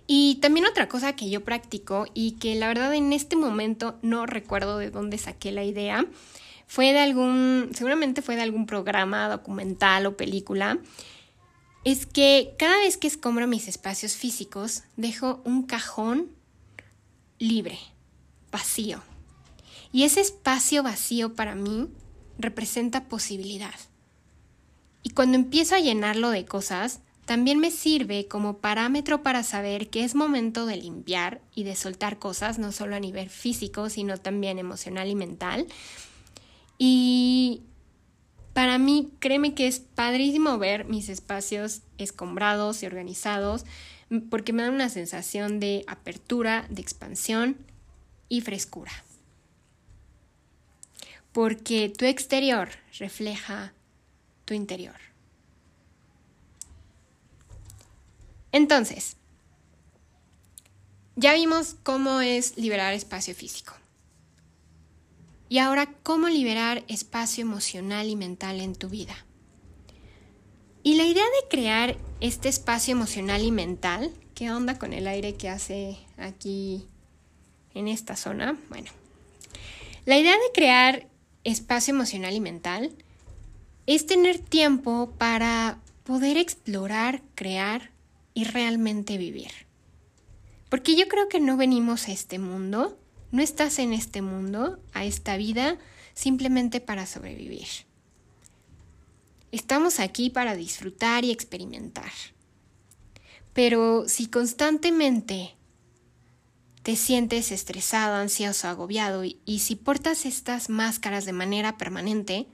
Y 0.07 0.37
también 0.37 0.67
otra 0.67 0.89
cosa 0.89 1.17
que 1.17 1.31
yo 1.31 1.43
practico 1.43 2.07
y 2.15 2.33
que 2.33 2.55
la 2.55 2.69
verdad 2.69 2.95
en 2.95 3.13
este 3.13 3.35
momento 3.37 3.99
no 4.03 4.27
recuerdo 4.27 4.79
de 4.79 4.91
dónde 4.91 5.19
saqué 5.19 5.51
la 5.51 5.65
idea, 5.65 6.07
fue 6.69 6.93
de 6.93 6.99
algún, 6.99 7.71
seguramente 7.73 8.23
fue 8.23 8.37
de 8.37 8.43
algún 8.43 8.67
programa, 8.67 9.29
documental 9.29 10.07
o 10.07 10.17
película, 10.17 10.79
es 11.85 12.05
que 12.05 12.55
cada 12.59 12.79
vez 12.79 12.99
que 12.99 13.07
escombro 13.07 13.47
mis 13.47 13.67
espacios 13.67 14.15
físicos, 14.15 14.83
dejo 14.97 15.41
un 15.45 15.63
cajón 15.63 16.29
libre, 17.39 17.79
vacío 18.53 19.03
y 19.97 20.05
ese 20.05 20.21
espacio 20.21 20.83
vacío 20.83 21.33
para 21.33 21.55
mí 21.55 21.89
representa 22.39 23.09
posibilidad. 23.09 23.75
Y 25.03 25.09
cuando 25.09 25.39
empiezo 25.39 25.75
a 25.75 25.81
llenarlo 25.81 26.29
de 26.29 26.45
cosas, 26.45 27.01
también 27.25 27.59
me 27.61 27.71
sirve 27.71 28.29
como 28.29 28.59
parámetro 28.59 29.23
para 29.23 29.43
saber 29.43 29.89
que 29.89 30.05
es 30.05 30.15
momento 30.15 30.67
de 30.67 30.77
limpiar 30.77 31.41
y 31.55 31.65
de 31.65 31.75
soltar 31.77 32.19
cosas, 32.19 32.59
no 32.59 32.73
solo 32.73 32.95
a 32.95 33.01
nivel 33.01 33.31
físico, 33.31 33.89
sino 33.89 34.19
también 34.19 34.59
emocional 34.59 35.09
y 35.09 35.15
mental. 35.15 35.67
Y 36.77 37.63
para 38.53 38.77
mí, 38.77 39.13
créeme 39.19 39.55
que 39.55 39.67
es 39.67 39.81
padrísimo 39.81 40.59
ver 40.59 40.85
mis 40.85 41.09
espacios 41.09 41.81
escombrados 41.97 42.83
y 42.83 42.87
organizados, 42.87 43.65
porque 44.29 44.53
me 44.53 44.63
dan 44.63 44.75
una 44.75 44.91
sensación 44.91 45.59
de 45.59 45.85
apertura, 45.87 46.67
de 46.69 46.83
expansión 46.83 47.57
y 48.29 48.43
frescura 48.43 48.93
porque 51.37 51.91
tu 51.91 52.07
exterior 52.07 52.71
refleja 52.99 53.75
tu 54.47 54.55
interior. 54.55 54.97
Entonces, 58.53 59.19
ya 61.15 61.35
vimos 61.35 61.77
cómo 61.83 62.23
es 62.23 62.57
liberar 62.57 62.95
espacio 62.95 63.35
físico. 63.35 63.75
Y 65.51 65.59
ahora, 65.59 65.93
¿cómo 66.03 66.31
liberar 66.31 66.85
espacio 66.89 67.43
emocional 67.43 68.09
y 68.09 68.17
mental 68.17 68.63
en 68.63 68.75
tu 68.75 68.89
vida? 68.89 69.27
Y 70.83 70.95
la 70.95 71.05
idea 71.05 71.23
de 71.23 71.49
crear 71.51 71.99
este 72.23 72.49
espacio 72.49 72.93
emocional 72.93 73.43
y 73.43 73.51
mental, 73.51 74.11
¿qué 74.35 74.51
onda 74.51 74.79
con 74.79 74.95
el 74.95 75.07
aire 75.07 75.35
que 75.35 75.51
hace 75.51 75.99
aquí 76.17 76.89
en 77.75 77.89
esta 77.89 78.17
zona? 78.17 78.59
Bueno, 78.71 78.91
la 80.07 80.17
idea 80.17 80.33
de 80.33 80.53
crear 80.55 81.07
espacio 81.47 81.95
emocional 81.95 82.35
y 82.35 82.41
mental 82.41 82.93
es 83.87 84.07
tener 84.07 84.39
tiempo 84.39 85.13
para 85.17 85.79
poder 86.03 86.37
explorar, 86.37 87.23
crear 87.35 87.91
y 88.35 88.45
realmente 88.45 89.17
vivir. 89.17 89.51
Porque 90.69 90.97
yo 90.97 91.09
creo 91.09 91.29
que 91.29 91.41
no 91.41 91.57
venimos 91.57 92.09
a 92.09 92.13
este 92.13 92.39
mundo, 92.39 92.99
no 93.31 93.43
estás 93.43 93.79
en 93.79 93.93
este 93.93 94.23
mundo, 94.23 94.81
a 94.93 95.05
esta 95.05 95.37
vida, 95.37 95.79
simplemente 96.15 96.81
para 96.81 97.07
sobrevivir. 97.07 97.67
Estamos 99.53 100.01
aquí 100.01 100.31
para 100.31 100.57
disfrutar 100.57 101.25
y 101.25 101.31
experimentar. 101.31 102.13
Pero 103.53 104.09
si 104.09 104.27
constantemente 104.27 105.56
te 106.87 106.95
sientes 106.95 107.51
estresado, 107.51 108.15
ansioso, 108.15 108.69
agobiado 108.69 109.25
y, 109.25 109.59
si 109.59 109.75
portas 109.75 110.25
estas 110.25 110.71
máscaras 110.71 111.25
de 111.25 111.33
manera 111.33 111.77
permanente, 111.77 112.47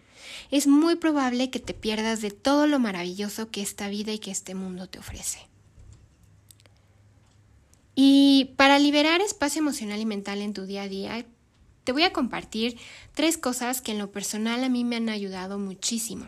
es 0.51 0.67
muy 0.67 0.97
probable 0.97 1.51
que 1.51 1.61
te 1.61 1.75
pierdas 1.75 2.23
de 2.23 2.31
todo 2.31 2.67
lo 2.67 2.79
maravilloso 2.79 3.51
que 3.51 3.61
esta 3.61 3.91
vida 3.91 4.11
y 4.11 4.19
que 4.19 4.31
este 4.31 4.55
mundo 4.55 4.89
te 4.89 4.99
ofrece. 4.99 5.41
Y 7.95 8.55
para 8.57 8.79
liberar 8.79 9.21
espacio 9.21 9.61
emocional 9.61 10.01
y 10.01 10.07
mental 10.07 10.41
en 10.41 10.55
tu 10.55 10.65
día 10.65 10.85
a 10.85 10.89
día, 10.89 11.27
te 11.85 11.93
voy 11.93 12.05
a 12.05 12.15
compartir 12.15 12.79
tres 13.13 13.37
cosas 13.37 13.83
que 13.83 13.93
en 13.93 13.99
lo 13.99 14.13
personal 14.13 14.65
a 14.65 14.71
mí 14.71 14.83
me 14.83 14.97
han 14.97 15.11
ayudado 15.11 15.59
muchísimo. 15.59 16.25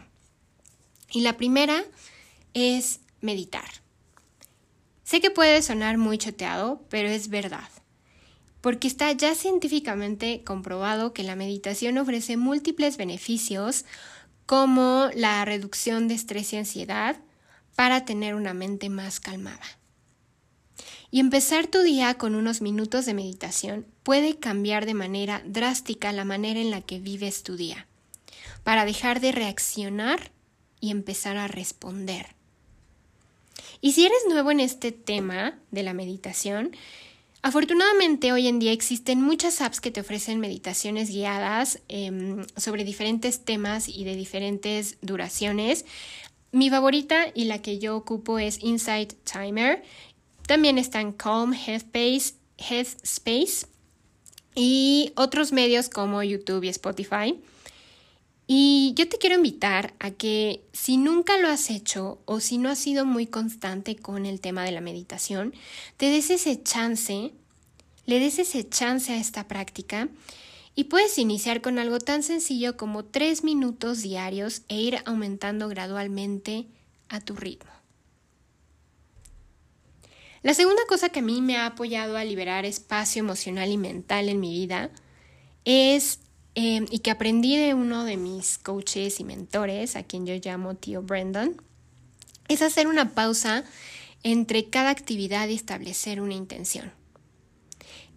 Y 1.10 1.22
la 1.22 1.38
primera 1.38 1.82
es 2.52 3.00
meditar. 3.22 3.80
Sé 5.04 5.22
que 5.22 5.30
puede 5.30 5.62
sonar 5.62 5.96
muy 5.96 6.18
choteado, 6.18 6.82
pero 6.90 7.08
es 7.08 7.30
verdad 7.30 7.70
porque 8.64 8.88
está 8.88 9.12
ya 9.12 9.34
científicamente 9.34 10.42
comprobado 10.42 11.12
que 11.12 11.22
la 11.22 11.36
meditación 11.36 11.98
ofrece 11.98 12.38
múltiples 12.38 12.96
beneficios 12.96 13.84
como 14.46 15.10
la 15.14 15.44
reducción 15.44 16.08
de 16.08 16.14
estrés 16.14 16.50
y 16.54 16.56
ansiedad 16.56 17.16
para 17.74 18.06
tener 18.06 18.34
una 18.34 18.54
mente 18.54 18.88
más 18.88 19.20
calmada. 19.20 19.66
Y 21.10 21.20
empezar 21.20 21.66
tu 21.66 21.82
día 21.82 22.14
con 22.14 22.34
unos 22.34 22.62
minutos 22.62 23.04
de 23.04 23.12
meditación 23.12 23.84
puede 24.02 24.38
cambiar 24.38 24.86
de 24.86 24.94
manera 24.94 25.42
drástica 25.44 26.10
la 26.12 26.24
manera 26.24 26.58
en 26.58 26.70
la 26.70 26.80
que 26.80 26.98
vives 26.98 27.42
tu 27.42 27.58
día, 27.58 27.86
para 28.62 28.86
dejar 28.86 29.20
de 29.20 29.32
reaccionar 29.32 30.30
y 30.80 30.90
empezar 30.90 31.36
a 31.36 31.48
responder. 31.48 32.28
Y 33.82 33.92
si 33.92 34.06
eres 34.06 34.22
nuevo 34.26 34.50
en 34.50 34.60
este 34.60 34.90
tema 34.90 35.58
de 35.70 35.82
la 35.82 35.92
meditación, 35.92 36.74
Afortunadamente 37.44 38.32
hoy 38.32 38.48
en 38.48 38.58
día 38.58 38.72
existen 38.72 39.20
muchas 39.20 39.60
apps 39.60 39.82
que 39.82 39.90
te 39.90 40.00
ofrecen 40.00 40.40
meditaciones 40.40 41.10
guiadas 41.10 41.78
em, 41.88 42.46
sobre 42.56 42.84
diferentes 42.84 43.44
temas 43.44 43.86
y 43.86 44.04
de 44.04 44.16
diferentes 44.16 44.96
duraciones. 45.02 45.84
Mi 46.52 46.70
favorita 46.70 47.26
y 47.34 47.44
la 47.44 47.60
que 47.60 47.78
yo 47.78 47.98
ocupo 47.98 48.38
es 48.38 48.64
Insight 48.64 49.12
Timer. 49.30 49.82
También 50.46 50.78
están 50.78 51.12
Calm, 51.12 51.52
Headspace, 51.52 52.32
Headspace 52.56 53.66
y 54.54 55.12
otros 55.14 55.52
medios 55.52 55.90
como 55.90 56.22
YouTube 56.22 56.64
y 56.64 56.68
Spotify. 56.68 57.38
Y 58.46 58.92
yo 58.96 59.08
te 59.08 59.16
quiero 59.16 59.36
invitar 59.36 59.94
a 59.98 60.10
que 60.10 60.64
si 60.72 60.98
nunca 60.98 61.38
lo 61.38 61.48
has 61.48 61.70
hecho 61.70 62.20
o 62.26 62.40
si 62.40 62.58
no 62.58 62.68
has 62.68 62.78
sido 62.78 63.06
muy 63.06 63.26
constante 63.26 63.96
con 63.96 64.26
el 64.26 64.40
tema 64.40 64.64
de 64.64 64.72
la 64.72 64.82
meditación, 64.82 65.54
te 65.96 66.10
des 66.10 66.30
ese 66.30 66.62
chance, 66.62 67.32
le 68.04 68.18
des 68.18 68.38
ese 68.38 68.68
chance 68.68 69.12
a 69.12 69.16
esta 69.16 69.48
práctica 69.48 70.08
y 70.74 70.84
puedes 70.84 71.16
iniciar 71.18 71.62
con 71.62 71.78
algo 71.78 71.98
tan 72.00 72.22
sencillo 72.22 72.76
como 72.76 73.04
tres 73.04 73.44
minutos 73.44 74.02
diarios 74.02 74.62
e 74.68 74.76
ir 74.76 74.98
aumentando 75.06 75.68
gradualmente 75.68 76.66
a 77.08 77.20
tu 77.20 77.36
ritmo. 77.36 77.70
La 80.42 80.52
segunda 80.52 80.82
cosa 80.86 81.08
que 81.08 81.20
a 81.20 81.22
mí 81.22 81.40
me 81.40 81.56
ha 81.56 81.64
apoyado 81.64 82.18
a 82.18 82.24
liberar 82.24 82.66
espacio 82.66 83.20
emocional 83.20 83.70
y 83.70 83.78
mental 83.78 84.28
en 84.28 84.40
mi 84.40 84.52
vida 84.52 84.90
es, 85.64 86.18
em, 86.54 86.86
y 86.90 87.00
que 87.00 87.10
aprendí 87.10 87.56
de 87.56 87.74
uno 87.74 88.04
de 88.04 88.16
mis 88.16 88.58
coaches 88.58 89.20
y 89.20 89.24
mentores, 89.24 89.96
a 89.96 90.02
quien 90.02 90.26
yo 90.26 90.34
llamo 90.34 90.74
tío 90.74 91.02
Brendan, 91.02 91.56
es 92.48 92.62
hacer 92.62 92.86
una 92.86 93.14
pausa 93.14 93.64
entre 94.22 94.70
cada 94.70 94.90
actividad 94.90 95.48
y 95.48 95.54
establecer 95.54 96.20
una 96.20 96.34
intención. 96.34 96.92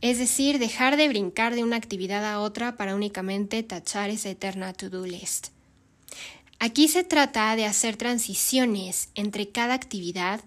Es 0.01 0.19
decir, 0.19 0.59
dejar 0.59 0.95
de 0.95 1.09
brincar 1.09 1.55
de 1.55 1.63
una 1.63 1.75
actividad 1.75 2.25
a 2.25 2.39
otra 2.39 2.77
para 2.77 2.95
únicamente 2.95 3.63
tachar 3.63 4.09
esa 4.09 4.29
eterna 4.29 4.73
to-do 4.73 5.05
list. 5.05 5.47
Aquí 6.59 6.87
se 6.87 7.03
trata 7.03 7.55
de 7.55 7.65
hacer 7.65 7.97
transiciones 7.97 9.09
entre 9.15 9.49
cada 9.49 9.73
actividad 9.73 10.41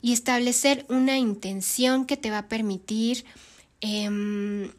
y 0.00 0.12
establecer 0.12 0.84
una 0.88 1.18
intención 1.18 2.04
que 2.06 2.16
te 2.16 2.30
va 2.30 2.38
a 2.38 2.48
permitir 2.48 3.24
em, 3.80 4.72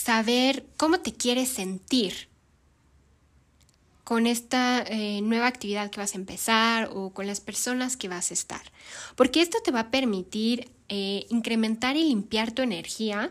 saber 0.00 0.66
cómo 0.76 1.00
te 1.00 1.12
quieres 1.12 1.48
sentir 1.48 2.28
con 4.04 4.26
esta 4.26 4.82
eh, 4.82 5.20
nueva 5.22 5.46
actividad 5.46 5.90
que 5.90 6.00
vas 6.00 6.14
a 6.14 6.18
empezar 6.18 6.90
o 6.92 7.10
con 7.10 7.26
las 7.28 7.40
personas 7.40 7.96
que 7.96 8.08
vas 8.08 8.30
a 8.30 8.34
estar. 8.34 8.62
Porque 9.14 9.40
esto 9.40 9.58
te 9.62 9.70
va 9.70 9.80
a 9.80 9.90
permitir 9.90 10.72
eh, 10.88 11.26
incrementar 11.28 11.96
y 11.96 12.04
limpiar 12.04 12.50
tu 12.50 12.62
energía, 12.62 13.30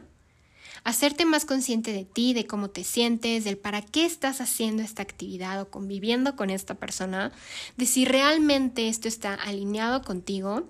hacerte 0.86 1.26
más 1.26 1.44
consciente 1.44 1.92
de 1.92 2.06
ti, 2.06 2.34
de 2.34 2.46
cómo 2.46 2.70
te 2.70 2.86
sientes, 2.86 3.44
del 3.44 3.58
para 3.58 3.82
qué 3.82 4.06
estás 4.06 4.40
haciendo 4.40 4.82
esta 4.84 5.02
actividad 5.02 5.60
o 5.60 5.70
conviviendo 5.70 6.38
con 6.38 6.50
esta 6.50 6.76
persona, 6.76 7.34
de 7.76 7.86
si 7.86 8.06
realmente 8.06 8.88
esto 8.88 9.10
está 9.10 9.34
alineado 9.34 10.02
contigo. 10.04 10.70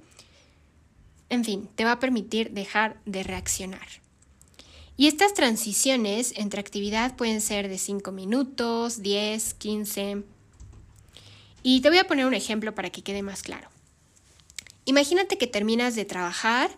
En 1.29 1.45
fin, 1.45 1.69
te 1.75 1.83
va 1.83 1.91
a 1.91 1.99
permitir 1.99 2.51
dejar 2.51 2.99
de 3.05 3.21
reaccionar. 3.21 4.08
Y 4.99 5.07
estas 5.07 5.33
transiciones 5.33 6.33
entre 6.35 6.59
actividad 6.59 7.15
pueden 7.15 7.39
ser 7.39 7.69
de 7.69 7.77
5 7.77 8.11
minutos, 8.11 9.01
10, 9.01 9.53
15. 9.53 10.23
Y 11.63 11.79
te 11.79 11.87
voy 11.87 11.99
a 11.99 12.03
poner 12.03 12.25
un 12.25 12.33
ejemplo 12.33 12.75
para 12.75 12.89
que 12.89 13.01
quede 13.01 13.21
más 13.21 13.41
claro. 13.41 13.69
Imagínate 14.83 15.37
que 15.37 15.47
terminas 15.47 15.95
de 15.95 16.03
trabajar 16.03 16.69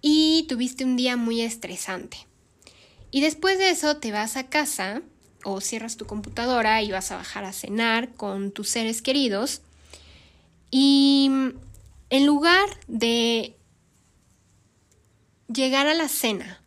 y 0.00 0.46
tuviste 0.48 0.84
un 0.84 0.94
día 0.94 1.16
muy 1.16 1.40
estresante. 1.40 2.18
Y 3.10 3.20
después 3.20 3.58
de 3.58 3.70
eso 3.70 3.96
te 3.96 4.12
vas 4.12 4.36
a 4.36 4.46
casa 4.46 5.02
o 5.42 5.60
cierras 5.60 5.96
tu 5.96 6.06
computadora 6.06 6.82
y 6.82 6.92
vas 6.92 7.10
a 7.10 7.16
bajar 7.16 7.42
a 7.42 7.52
cenar 7.52 8.14
con 8.14 8.52
tus 8.52 8.68
seres 8.68 9.02
queridos. 9.02 9.60
Y 10.70 11.32
en 12.10 12.26
lugar 12.26 12.68
de 12.86 13.56
llegar 15.48 15.88
a 15.88 15.94
la 15.94 16.06
cena 16.06 16.62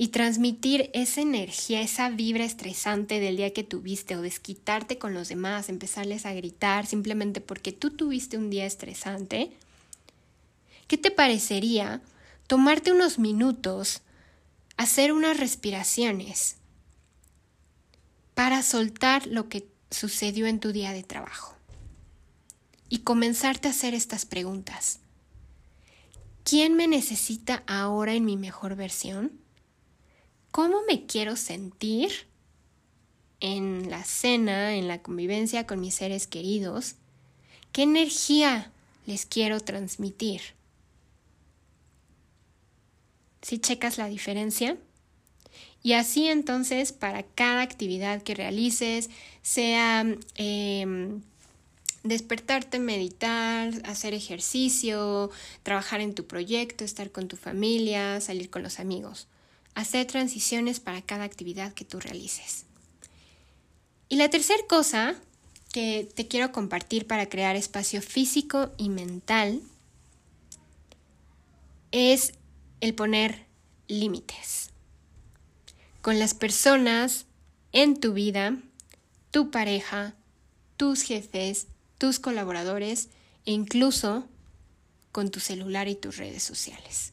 y 0.00 0.08
transmitir 0.08 0.92
esa 0.94 1.20
energía, 1.20 1.80
esa 1.80 2.08
vibra 2.08 2.44
estresante 2.44 3.18
del 3.18 3.36
día 3.36 3.52
que 3.52 3.64
tuviste 3.64 4.14
o 4.14 4.22
desquitarte 4.22 4.96
con 4.96 5.12
los 5.12 5.28
demás, 5.28 5.68
empezarles 5.68 6.24
a 6.24 6.32
gritar 6.32 6.86
simplemente 6.86 7.40
porque 7.40 7.72
tú 7.72 7.90
tuviste 7.90 8.38
un 8.38 8.48
día 8.48 8.64
estresante, 8.64 9.50
¿qué 10.86 10.98
te 10.98 11.10
parecería 11.10 12.00
tomarte 12.46 12.92
unos 12.92 13.18
minutos, 13.18 14.02
hacer 14.76 15.12
unas 15.12 15.36
respiraciones 15.36 16.54
para 18.34 18.62
soltar 18.62 19.26
lo 19.26 19.48
que 19.48 19.66
sucedió 19.90 20.46
en 20.46 20.60
tu 20.60 20.70
día 20.70 20.92
de 20.92 21.02
trabajo? 21.02 21.56
Y 22.88 22.98
comenzarte 22.98 23.66
a 23.66 23.72
hacer 23.72 23.94
estas 23.94 24.26
preguntas. 24.26 25.00
¿Quién 26.44 26.76
me 26.76 26.86
necesita 26.86 27.64
ahora 27.66 28.14
en 28.14 28.24
mi 28.24 28.36
mejor 28.36 28.76
versión? 28.76 29.47
Cómo 30.50 30.82
me 30.88 31.06
quiero 31.06 31.36
sentir 31.36 32.10
en 33.40 33.90
la 33.90 34.04
cena, 34.04 34.74
en 34.74 34.88
la 34.88 35.02
convivencia 35.02 35.66
con 35.66 35.80
mis 35.80 35.94
seres 35.94 36.26
queridos, 36.26 36.96
qué 37.72 37.82
energía 37.82 38.72
les 39.06 39.26
quiero 39.26 39.60
transmitir. 39.60 40.40
Si 43.42 43.58
checas 43.58 43.98
la 43.98 44.08
diferencia? 44.08 44.76
Y 45.82 45.92
así 45.92 46.26
entonces 46.26 46.92
para 46.92 47.22
cada 47.22 47.62
actividad 47.62 48.22
que 48.22 48.34
realices, 48.34 49.10
sea 49.42 50.04
em, 50.34 51.22
despertarte, 52.02 52.80
meditar, 52.80 53.72
hacer 53.84 54.12
ejercicio, 54.12 55.30
trabajar 55.62 56.00
en 56.00 56.14
tu 56.14 56.26
proyecto, 56.26 56.84
estar 56.84 57.12
con 57.12 57.28
tu 57.28 57.36
familia, 57.36 58.20
salir 58.20 58.50
con 58.50 58.64
los 58.64 58.80
amigos 58.80 59.28
hacer 59.74 60.06
transiciones 60.06 60.80
para 60.80 61.02
cada 61.02 61.24
actividad 61.24 61.72
que 61.72 61.84
tú 61.84 62.00
realices. 62.00 62.64
Y 64.08 64.16
la 64.16 64.30
tercera 64.30 64.62
cosa 64.68 65.14
que 65.72 66.08
te 66.14 66.26
quiero 66.28 66.50
compartir 66.52 67.06
para 67.06 67.28
crear 67.28 67.56
espacio 67.56 68.00
físico 68.02 68.72
y 68.78 68.88
mental 68.88 69.60
es 71.92 72.32
el 72.80 72.94
poner 72.94 73.46
límites 73.86 74.70
con 76.08 76.18
las 76.18 76.32
personas 76.32 77.26
en 77.72 78.00
tu 78.00 78.14
vida, 78.14 78.56
tu 79.30 79.50
pareja, 79.50 80.14
tus 80.76 81.02
jefes, 81.02 81.66
tus 81.98 82.18
colaboradores 82.18 83.08
e 83.44 83.52
incluso 83.52 84.26
con 85.12 85.30
tu 85.30 85.40
celular 85.40 85.88
y 85.88 85.96
tus 85.96 86.16
redes 86.16 86.42
sociales. 86.42 87.12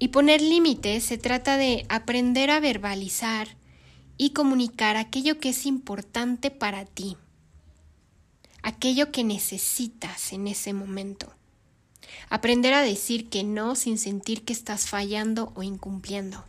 Y 0.00 0.08
poner 0.08 0.40
límites 0.40 1.04
se 1.04 1.18
trata 1.18 1.58
de 1.58 1.84
aprender 1.90 2.50
a 2.50 2.58
verbalizar 2.58 3.48
y 4.16 4.30
comunicar 4.30 4.96
aquello 4.96 5.38
que 5.38 5.50
es 5.50 5.66
importante 5.66 6.50
para 6.50 6.86
ti, 6.86 7.18
aquello 8.62 9.12
que 9.12 9.24
necesitas 9.24 10.32
en 10.32 10.46
ese 10.46 10.72
momento. 10.72 11.34
Aprender 12.30 12.72
a 12.72 12.80
decir 12.80 13.28
que 13.28 13.44
no 13.44 13.76
sin 13.76 13.98
sentir 13.98 14.42
que 14.46 14.54
estás 14.54 14.88
fallando 14.88 15.52
o 15.54 15.62
incumpliendo. 15.62 16.46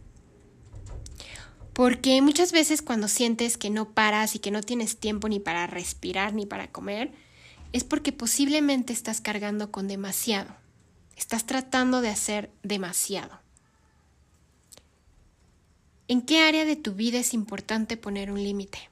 Porque 1.74 2.22
muchas 2.22 2.54
veces 2.54 2.82
cuando 2.82 3.10
sientes 3.10 3.58
que 3.58 3.70
no 3.70 3.92
paras 3.92 4.34
y 4.34 4.40
que 4.40 4.52
no 4.52 4.62
tienes 4.62 4.98
tiempo 4.98 5.28
ni 5.28 5.42
para 5.42 5.68
respirar 5.68 6.34
ni 6.34 6.46
para 6.46 6.72
comer, 6.72 7.12
es 7.74 7.84
porque 7.84 8.14
posiblemente 8.14 8.94
estás 8.94 9.20
cargando 9.20 9.72
con 9.72 9.90
demasiado. 9.90 10.56
Estás 11.18 11.46
tratando 11.46 12.00
de 12.00 12.10
hacer 12.10 12.50
demasiado. 12.64 13.41
¿En 16.12 16.22
qué 16.22 16.42
área 16.42 16.66
de 16.66 16.76
tu 16.76 16.92
vida 16.94 17.20
es 17.20 17.34
importante 17.34 17.96
poner 17.96 18.34
un 18.34 18.44
límite? 18.44 18.90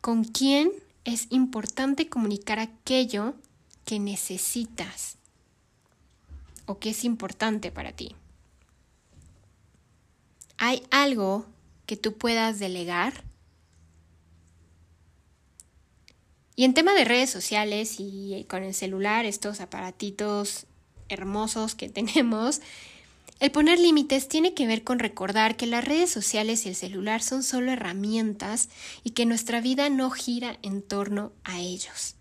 ¿Con 0.00 0.22
quién 0.22 0.70
es 1.04 1.26
importante 1.30 2.08
comunicar 2.08 2.60
aquello 2.60 3.34
que 3.84 3.98
necesitas 3.98 5.16
o 6.66 6.78
que 6.78 6.90
es 6.90 7.02
importante 7.02 7.72
para 7.72 7.90
ti? 7.90 8.14
¿Hay 10.58 10.84
algo 10.92 11.44
que 11.86 11.96
tú 11.96 12.16
puedas 12.16 12.60
delegar? 12.60 13.24
Y 16.54 16.62
en 16.62 16.72
tema 16.72 16.94
de 16.94 17.04
redes 17.04 17.30
sociales 17.30 17.96
y 17.98 18.46
con 18.48 18.62
el 18.62 18.74
celular, 18.74 19.24
estos 19.24 19.60
aparatitos 19.60 20.66
hermosos 21.08 21.74
que 21.74 21.88
tenemos, 21.88 22.60
el 23.40 23.50
poner 23.50 23.78
límites 23.78 24.28
tiene 24.28 24.54
que 24.54 24.66
ver 24.66 24.84
con 24.84 24.98
recordar 24.98 25.56
que 25.56 25.66
las 25.66 25.84
redes 25.84 26.10
sociales 26.10 26.64
y 26.64 26.68
el 26.70 26.76
celular 26.76 27.22
son 27.22 27.42
solo 27.42 27.72
herramientas 27.72 28.68
y 29.02 29.10
que 29.10 29.26
nuestra 29.26 29.60
vida 29.60 29.90
no 29.90 30.10
gira 30.10 30.58
en 30.62 30.82
torno 30.82 31.32
a 31.42 31.60
ellos. 31.60 32.14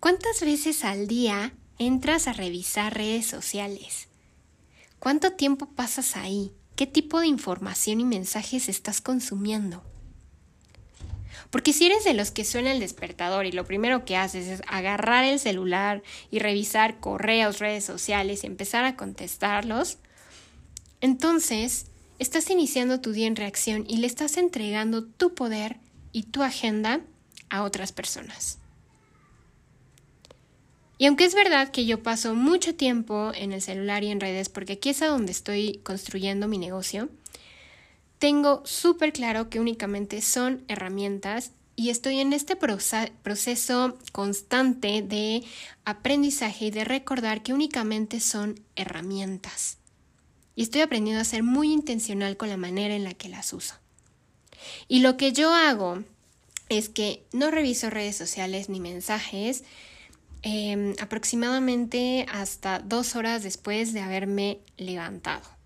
¿Cuántas 0.00 0.40
veces 0.40 0.84
al 0.84 1.06
día 1.06 1.54
entras 1.78 2.26
a 2.26 2.32
revisar 2.32 2.94
redes 2.94 3.26
sociales? 3.26 4.08
¿Cuánto 4.98 5.32
tiempo 5.32 5.66
pasas 5.66 6.16
ahí? 6.16 6.52
¿Qué 6.74 6.86
tipo 6.86 7.20
de 7.20 7.26
información 7.26 8.00
y 8.00 8.04
mensajes 8.04 8.68
estás 8.68 9.00
consumiendo? 9.00 9.84
Porque 11.52 11.74
si 11.74 11.84
eres 11.84 12.02
de 12.02 12.14
los 12.14 12.30
que 12.30 12.46
suena 12.46 12.72
el 12.72 12.80
despertador 12.80 13.44
y 13.44 13.52
lo 13.52 13.66
primero 13.66 14.06
que 14.06 14.16
haces 14.16 14.48
es 14.48 14.62
agarrar 14.66 15.24
el 15.24 15.38
celular 15.38 16.02
y 16.30 16.38
revisar 16.38 16.98
correos, 16.98 17.58
redes 17.58 17.84
sociales 17.84 18.42
y 18.42 18.46
empezar 18.46 18.86
a 18.86 18.96
contestarlos, 18.96 19.98
entonces 21.02 21.88
estás 22.18 22.48
iniciando 22.48 23.02
tu 23.02 23.12
día 23.12 23.26
en 23.26 23.36
reacción 23.36 23.84
y 23.86 23.98
le 23.98 24.06
estás 24.06 24.38
entregando 24.38 25.04
tu 25.04 25.34
poder 25.34 25.76
y 26.10 26.22
tu 26.22 26.42
agenda 26.42 27.02
a 27.50 27.64
otras 27.64 27.92
personas. 27.92 28.58
Y 30.96 31.04
aunque 31.04 31.26
es 31.26 31.34
verdad 31.34 31.70
que 31.70 31.84
yo 31.84 32.02
paso 32.02 32.34
mucho 32.34 32.74
tiempo 32.74 33.30
en 33.34 33.52
el 33.52 33.60
celular 33.60 34.04
y 34.04 34.10
en 34.10 34.20
redes, 34.20 34.48
porque 34.48 34.74
aquí 34.74 34.88
es 34.88 35.02
a 35.02 35.08
donde 35.08 35.32
estoy 35.32 35.80
construyendo 35.82 36.48
mi 36.48 36.56
negocio, 36.56 37.10
tengo 38.22 38.62
súper 38.64 39.12
claro 39.12 39.50
que 39.50 39.58
únicamente 39.58 40.22
son 40.22 40.62
herramientas 40.68 41.50
y 41.74 41.90
estoy 41.90 42.20
en 42.20 42.32
este 42.32 42.54
proceso 42.54 43.98
constante 44.12 45.02
de 45.02 45.42
aprendizaje 45.84 46.66
y 46.66 46.70
de 46.70 46.84
recordar 46.84 47.42
que 47.42 47.52
únicamente 47.52 48.20
son 48.20 48.60
herramientas. 48.76 49.78
Y 50.54 50.62
estoy 50.62 50.82
aprendiendo 50.82 51.20
a 51.20 51.24
ser 51.24 51.42
muy 51.42 51.72
intencional 51.72 52.36
con 52.36 52.48
la 52.48 52.56
manera 52.56 52.94
en 52.94 53.02
la 53.02 53.12
que 53.12 53.28
las 53.28 53.52
uso. 53.52 53.74
Y 54.86 55.00
lo 55.00 55.16
que 55.16 55.32
yo 55.32 55.52
hago 55.52 56.04
es 56.68 56.88
que 56.88 57.24
no 57.32 57.50
reviso 57.50 57.90
redes 57.90 58.14
sociales 58.14 58.68
ni 58.68 58.78
mensajes 58.78 59.64
em, 60.42 60.94
aproximadamente 61.00 62.26
hasta 62.32 62.78
dos 62.78 63.16
horas 63.16 63.42
después 63.42 63.92
de 63.92 64.00
haberme 64.00 64.60
levantado. 64.76 65.61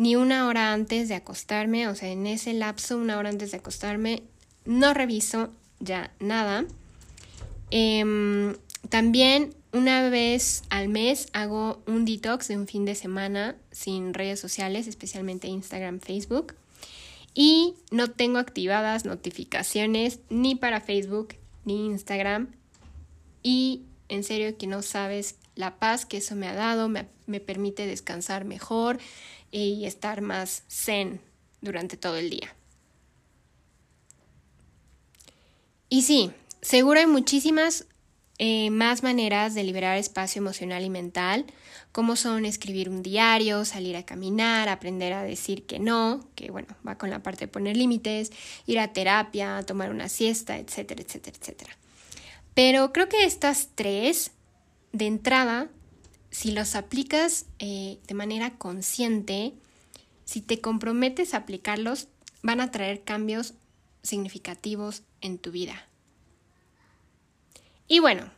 Ni 0.00 0.16
una 0.16 0.48
hora 0.48 0.72
antes 0.72 1.10
de 1.10 1.14
acostarme, 1.14 1.86
o 1.86 1.94
sea, 1.94 2.08
en 2.08 2.26
ese 2.26 2.54
lapso, 2.54 2.96
una 2.96 3.18
hora 3.18 3.28
antes 3.28 3.50
de 3.50 3.58
acostarme, 3.58 4.22
no 4.64 4.94
reviso 4.94 5.50
ya 5.78 6.10
nada. 6.20 6.64
Em, 7.70 8.56
también 8.88 9.54
una 9.74 10.08
vez 10.08 10.62
al 10.70 10.88
mes 10.88 11.28
hago 11.34 11.82
un 11.86 12.06
detox 12.06 12.48
de 12.48 12.56
un 12.56 12.66
fin 12.66 12.86
de 12.86 12.94
semana 12.94 13.56
sin 13.72 14.14
redes 14.14 14.40
sociales, 14.40 14.86
especialmente 14.86 15.48
Instagram, 15.48 16.00
Facebook. 16.00 16.54
Y 17.34 17.74
no 17.90 18.10
tengo 18.10 18.38
activadas 18.38 19.04
notificaciones 19.04 20.20
ni 20.30 20.54
para 20.54 20.80
Facebook 20.80 21.34
ni 21.66 21.84
Instagram. 21.84 22.48
Y 23.42 23.82
en 24.08 24.24
serio 24.24 24.56
que 24.56 24.66
no 24.66 24.80
sabes 24.80 25.36
la 25.56 25.78
paz 25.78 26.06
que 26.06 26.16
eso 26.16 26.36
me 26.36 26.48
ha 26.48 26.54
dado, 26.54 26.88
me, 26.88 27.06
me 27.26 27.40
permite 27.40 27.86
descansar 27.86 28.46
mejor 28.46 28.98
y 29.50 29.84
estar 29.86 30.20
más 30.20 30.64
zen 30.68 31.20
durante 31.60 31.96
todo 31.96 32.16
el 32.16 32.30
día. 32.30 32.54
Y 35.88 36.02
sí, 36.02 36.30
seguro 36.62 37.00
hay 37.00 37.06
muchísimas 37.06 37.86
eh, 38.38 38.70
más 38.70 39.02
maneras 39.02 39.54
de 39.54 39.64
liberar 39.64 39.98
espacio 39.98 40.40
emocional 40.40 40.82
y 40.82 40.88
mental, 40.88 41.44
como 41.92 42.16
son 42.16 42.46
escribir 42.46 42.88
un 42.88 43.02
diario, 43.02 43.66
salir 43.66 43.96
a 43.96 44.04
caminar, 44.04 44.70
aprender 44.70 45.12
a 45.12 45.22
decir 45.22 45.66
que 45.66 45.78
no, 45.78 46.26
que 46.36 46.50
bueno, 46.50 46.68
va 46.86 46.96
con 46.96 47.10
la 47.10 47.22
parte 47.22 47.40
de 47.40 47.48
poner 47.48 47.76
límites, 47.76 48.30
ir 48.64 48.78
a 48.78 48.94
terapia, 48.94 49.62
tomar 49.66 49.90
una 49.90 50.08
siesta, 50.08 50.56
etcétera, 50.56 51.02
etcétera, 51.02 51.36
etcétera. 51.38 51.76
Pero 52.54 52.92
creo 52.94 53.08
que 53.10 53.24
estas 53.24 53.68
tres, 53.74 54.30
de 54.92 55.06
entrada, 55.06 55.68
si 56.30 56.52
los 56.52 56.74
aplicas 56.74 57.46
eh, 57.58 57.98
de 58.06 58.14
manera 58.14 58.56
consciente, 58.56 59.52
si 60.24 60.40
te 60.40 60.60
comprometes 60.60 61.34
a 61.34 61.38
aplicarlos, 61.38 62.08
van 62.42 62.60
a 62.60 62.70
traer 62.70 63.02
cambios 63.02 63.54
significativos 64.02 65.02
en 65.20 65.38
tu 65.38 65.50
vida. 65.50 65.86
Y 67.88 67.98
bueno, 67.98 68.30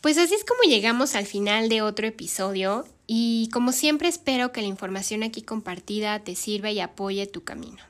pues 0.00 0.18
así 0.18 0.34
es 0.34 0.44
como 0.44 0.62
llegamos 0.62 1.14
al 1.14 1.26
final 1.26 1.68
de 1.68 1.82
otro 1.82 2.06
episodio 2.06 2.86
y 3.06 3.50
como 3.52 3.72
siempre 3.72 4.08
espero 4.08 4.52
que 4.52 4.62
la 4.62 4.68
información 4.68 5.22
aquí 5.22 5.42
compartida 5.42 6.20
te 6.20 6.34
sirva 6.34 6.70
y 6.70 6.80
apoye 6.80 7.26
tu 7.26 7.44
camino. 7.44 7.82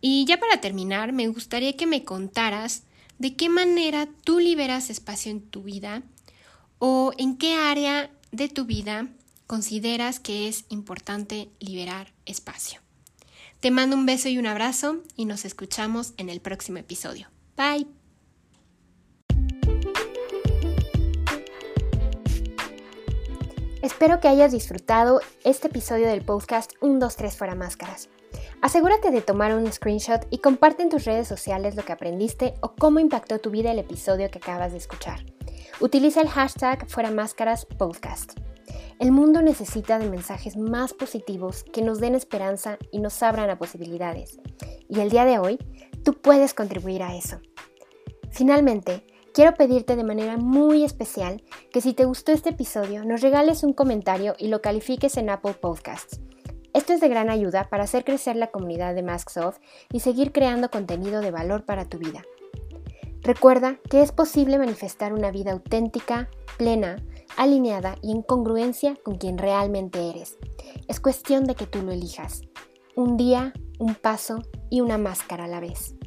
Y 0.00 0.24
ya 0.26 0.38
para 0.38 0.60
terminar, 0.60 1.12
me 1.12 1.28
gustaría 1.28 1.76
que 1.76 1.86
me 1.86 2.04
contaras 2.04 2.82
de 3.18 3.34
qué 3.34 3.48
manera 3.48 4.08
tú 4.24 4.38
liberas 4.38 4.90
espacio 4.90 5.30
en 5.30 5.40
tu 5.40 5.62
vida 5.62 6.02
o 6.78 7.12
en 7.18 7.36
qué 7.36 7.54
área 7.54 8.10
de 8.32 8.48
tu 8.48 8.64
vida 8.64 9.08
consideras 9.46 10.20
que 10.20 10.48
es 10.48 10.64
importante 10.68 11.48
liberar 11.58 12.12
espacio. 12.26 12.80
Te 13.60 13.70
mando 13.70 13.96
un 13.96 14.06
beso 14.06 14.28
y 14.28 14.38
un 14.38 14.46
abrazo 14.46 15.02
y 15.16 15.24
nos 15.24 15.44
escuchamos 15.44 16.12
en 16.16 16.28
el 16.28 16.40
próximo 16.40 16.78
episodio. 16.78 17.28
Bye. 17.56 17.86
Espero 23.82 24.20
que 24.20 24.28
hayas 24.28 24.52
disfrutado 24.52 25.20
este 25.44 25.68
episodio 25.68 26.08
del 26.08 26.22
podcast 26.22 26.72
1, 26.80 26.98
2, 26.98 27.16
3 27.16 27.36
fuera 27.36 27.54
máscaras. 27.54 28.08
Asegúrate 28.60 29.10
de 29.10 29.20
tomar 29.20 29.54
un 29.54 29.70
screenshot 29.72 30.26
y 30.30 30.38
comparte 30.38 30.82
en 30.82 30.88
tus 30.88 31.04
redes 31.04 31.28
sociales 31.28 31.76
lo 31.76 31.84
que 31.84 31.92
aprendiste 31.92 32.54
o 32.60 32.74
cómo 32.74 32.98
impactó 32.98 33.38
tu 33.38 33.50
vida 33.50 33.70
el 33.70 33.78
episodio 33.78 34.30
que 34.30 34.38
acabas 34.38 34.72
de 34.72 34.78
escuchar. 34.78 35.24
Utiliza 35.80 36.20
el 36.20 36.28
hashtag 36.28 36.88
fuera 36.88 37.10
máscaras 37.10 37.64
podcast. 37.64 38.32
El 38.98 39.12
mundo 39.12 39.42
necesita 39.42 40.00
de 40.00 40.10
mensajes 40.10 40.56
más 40.56 40.92
positivos 40.92 41.62
que 41.62 41.82
nos 41.82 42.00
den 42.00 42.16
esperanza 42.16 42.78
y 42.90 42.98
nos 42.98 43.22
abran 43.22 43.48
a 43.48 43.58
posibilidades. 43.58 44.40
Y 44.88 44.98
el 44.98 45.10
día 45.10 45.24
de 45.24 45.38
hoy, 45.38 45.58
tú 46.02 46.14
puedes 46.14 46.52
contribuir 46.52 47.04
a 47.04 47.14
eso. 47.14 47.38
Finalmente, 48.30 49.06
quiero 49.32 49.54
pedirte 49.54 49.94
de 49.94 50.02
manera 50.02 50.36
muy 50.36 50.82
especial 50.84 51.44
que 51.72 51.80
si 51.80 51.94
te 51.94 52.06
gustó 52.06 52.32
este 52.32 52.50
episodio, 52.50 53.04
nos 53.04 53.20
regales 53.20 53.62
un 53.62 53.72
comentario 53.72 54.34
y 54.36 54.48
lo 54.48 54.60
califiques 54.60 55.16
en 55.16 55.30
Apple 55.30 55.54
Podcasts. 55.54 56.20
Esto 56.74 56.92
es 56.92 57.00
de 57.00 57.08
gran 57.08 57.30
ayuda 57.30 57.68
para 57.68 57.84
hacer 57.84 58.04
crecer 58.04 58.36
la 58.36 58.48
comunidad 58.48 58.94
de 58.94 59.02
Masksoft 59.02 59.58
y 59.92 60.00
seguir 60.00 60.32
creando 60.32 60.70
contenido 60.70 61.20
de 61.20 61.30
valor 61.30 61.64
para 61.64 61.86
tu 61.86 61.98
vida. 61.98 62.22
Recuerda 63.22 63.78
que 63.90 64.02
es 64.02 64.12
posible 64.12 64.58
manifestar 64.58 65.12
una 65.12 65.30
vida 65.30 65.52
auténtica, 65.52 66.28
plena, 66.56 66.96
alineada 67.36 67.96
y 68.02 68.12
en 68.12 68.22
congruencia 68.22 68.96
con 69.02 69.16
quien 69.16 69.38
realmente 69.38 70.10
eres. 70.10 70.38
Es 70.86 71.00
cuestión 71.00 71.44
de 71.44 71.54
que 71.54 71.66
tú 71.66 71.82
lo 71.82 71.92
elijas. 71.92 72.42
Un 72.94 73.16
día, 73.16 73.52
un 73.78 73.94
paso 73.94 74.42
y 74.70 74.80
una 74.80 74.98
máscara 74.98 75.44
a 75.44 75.48
la 75.48 75.60
vez. 75.60 75.97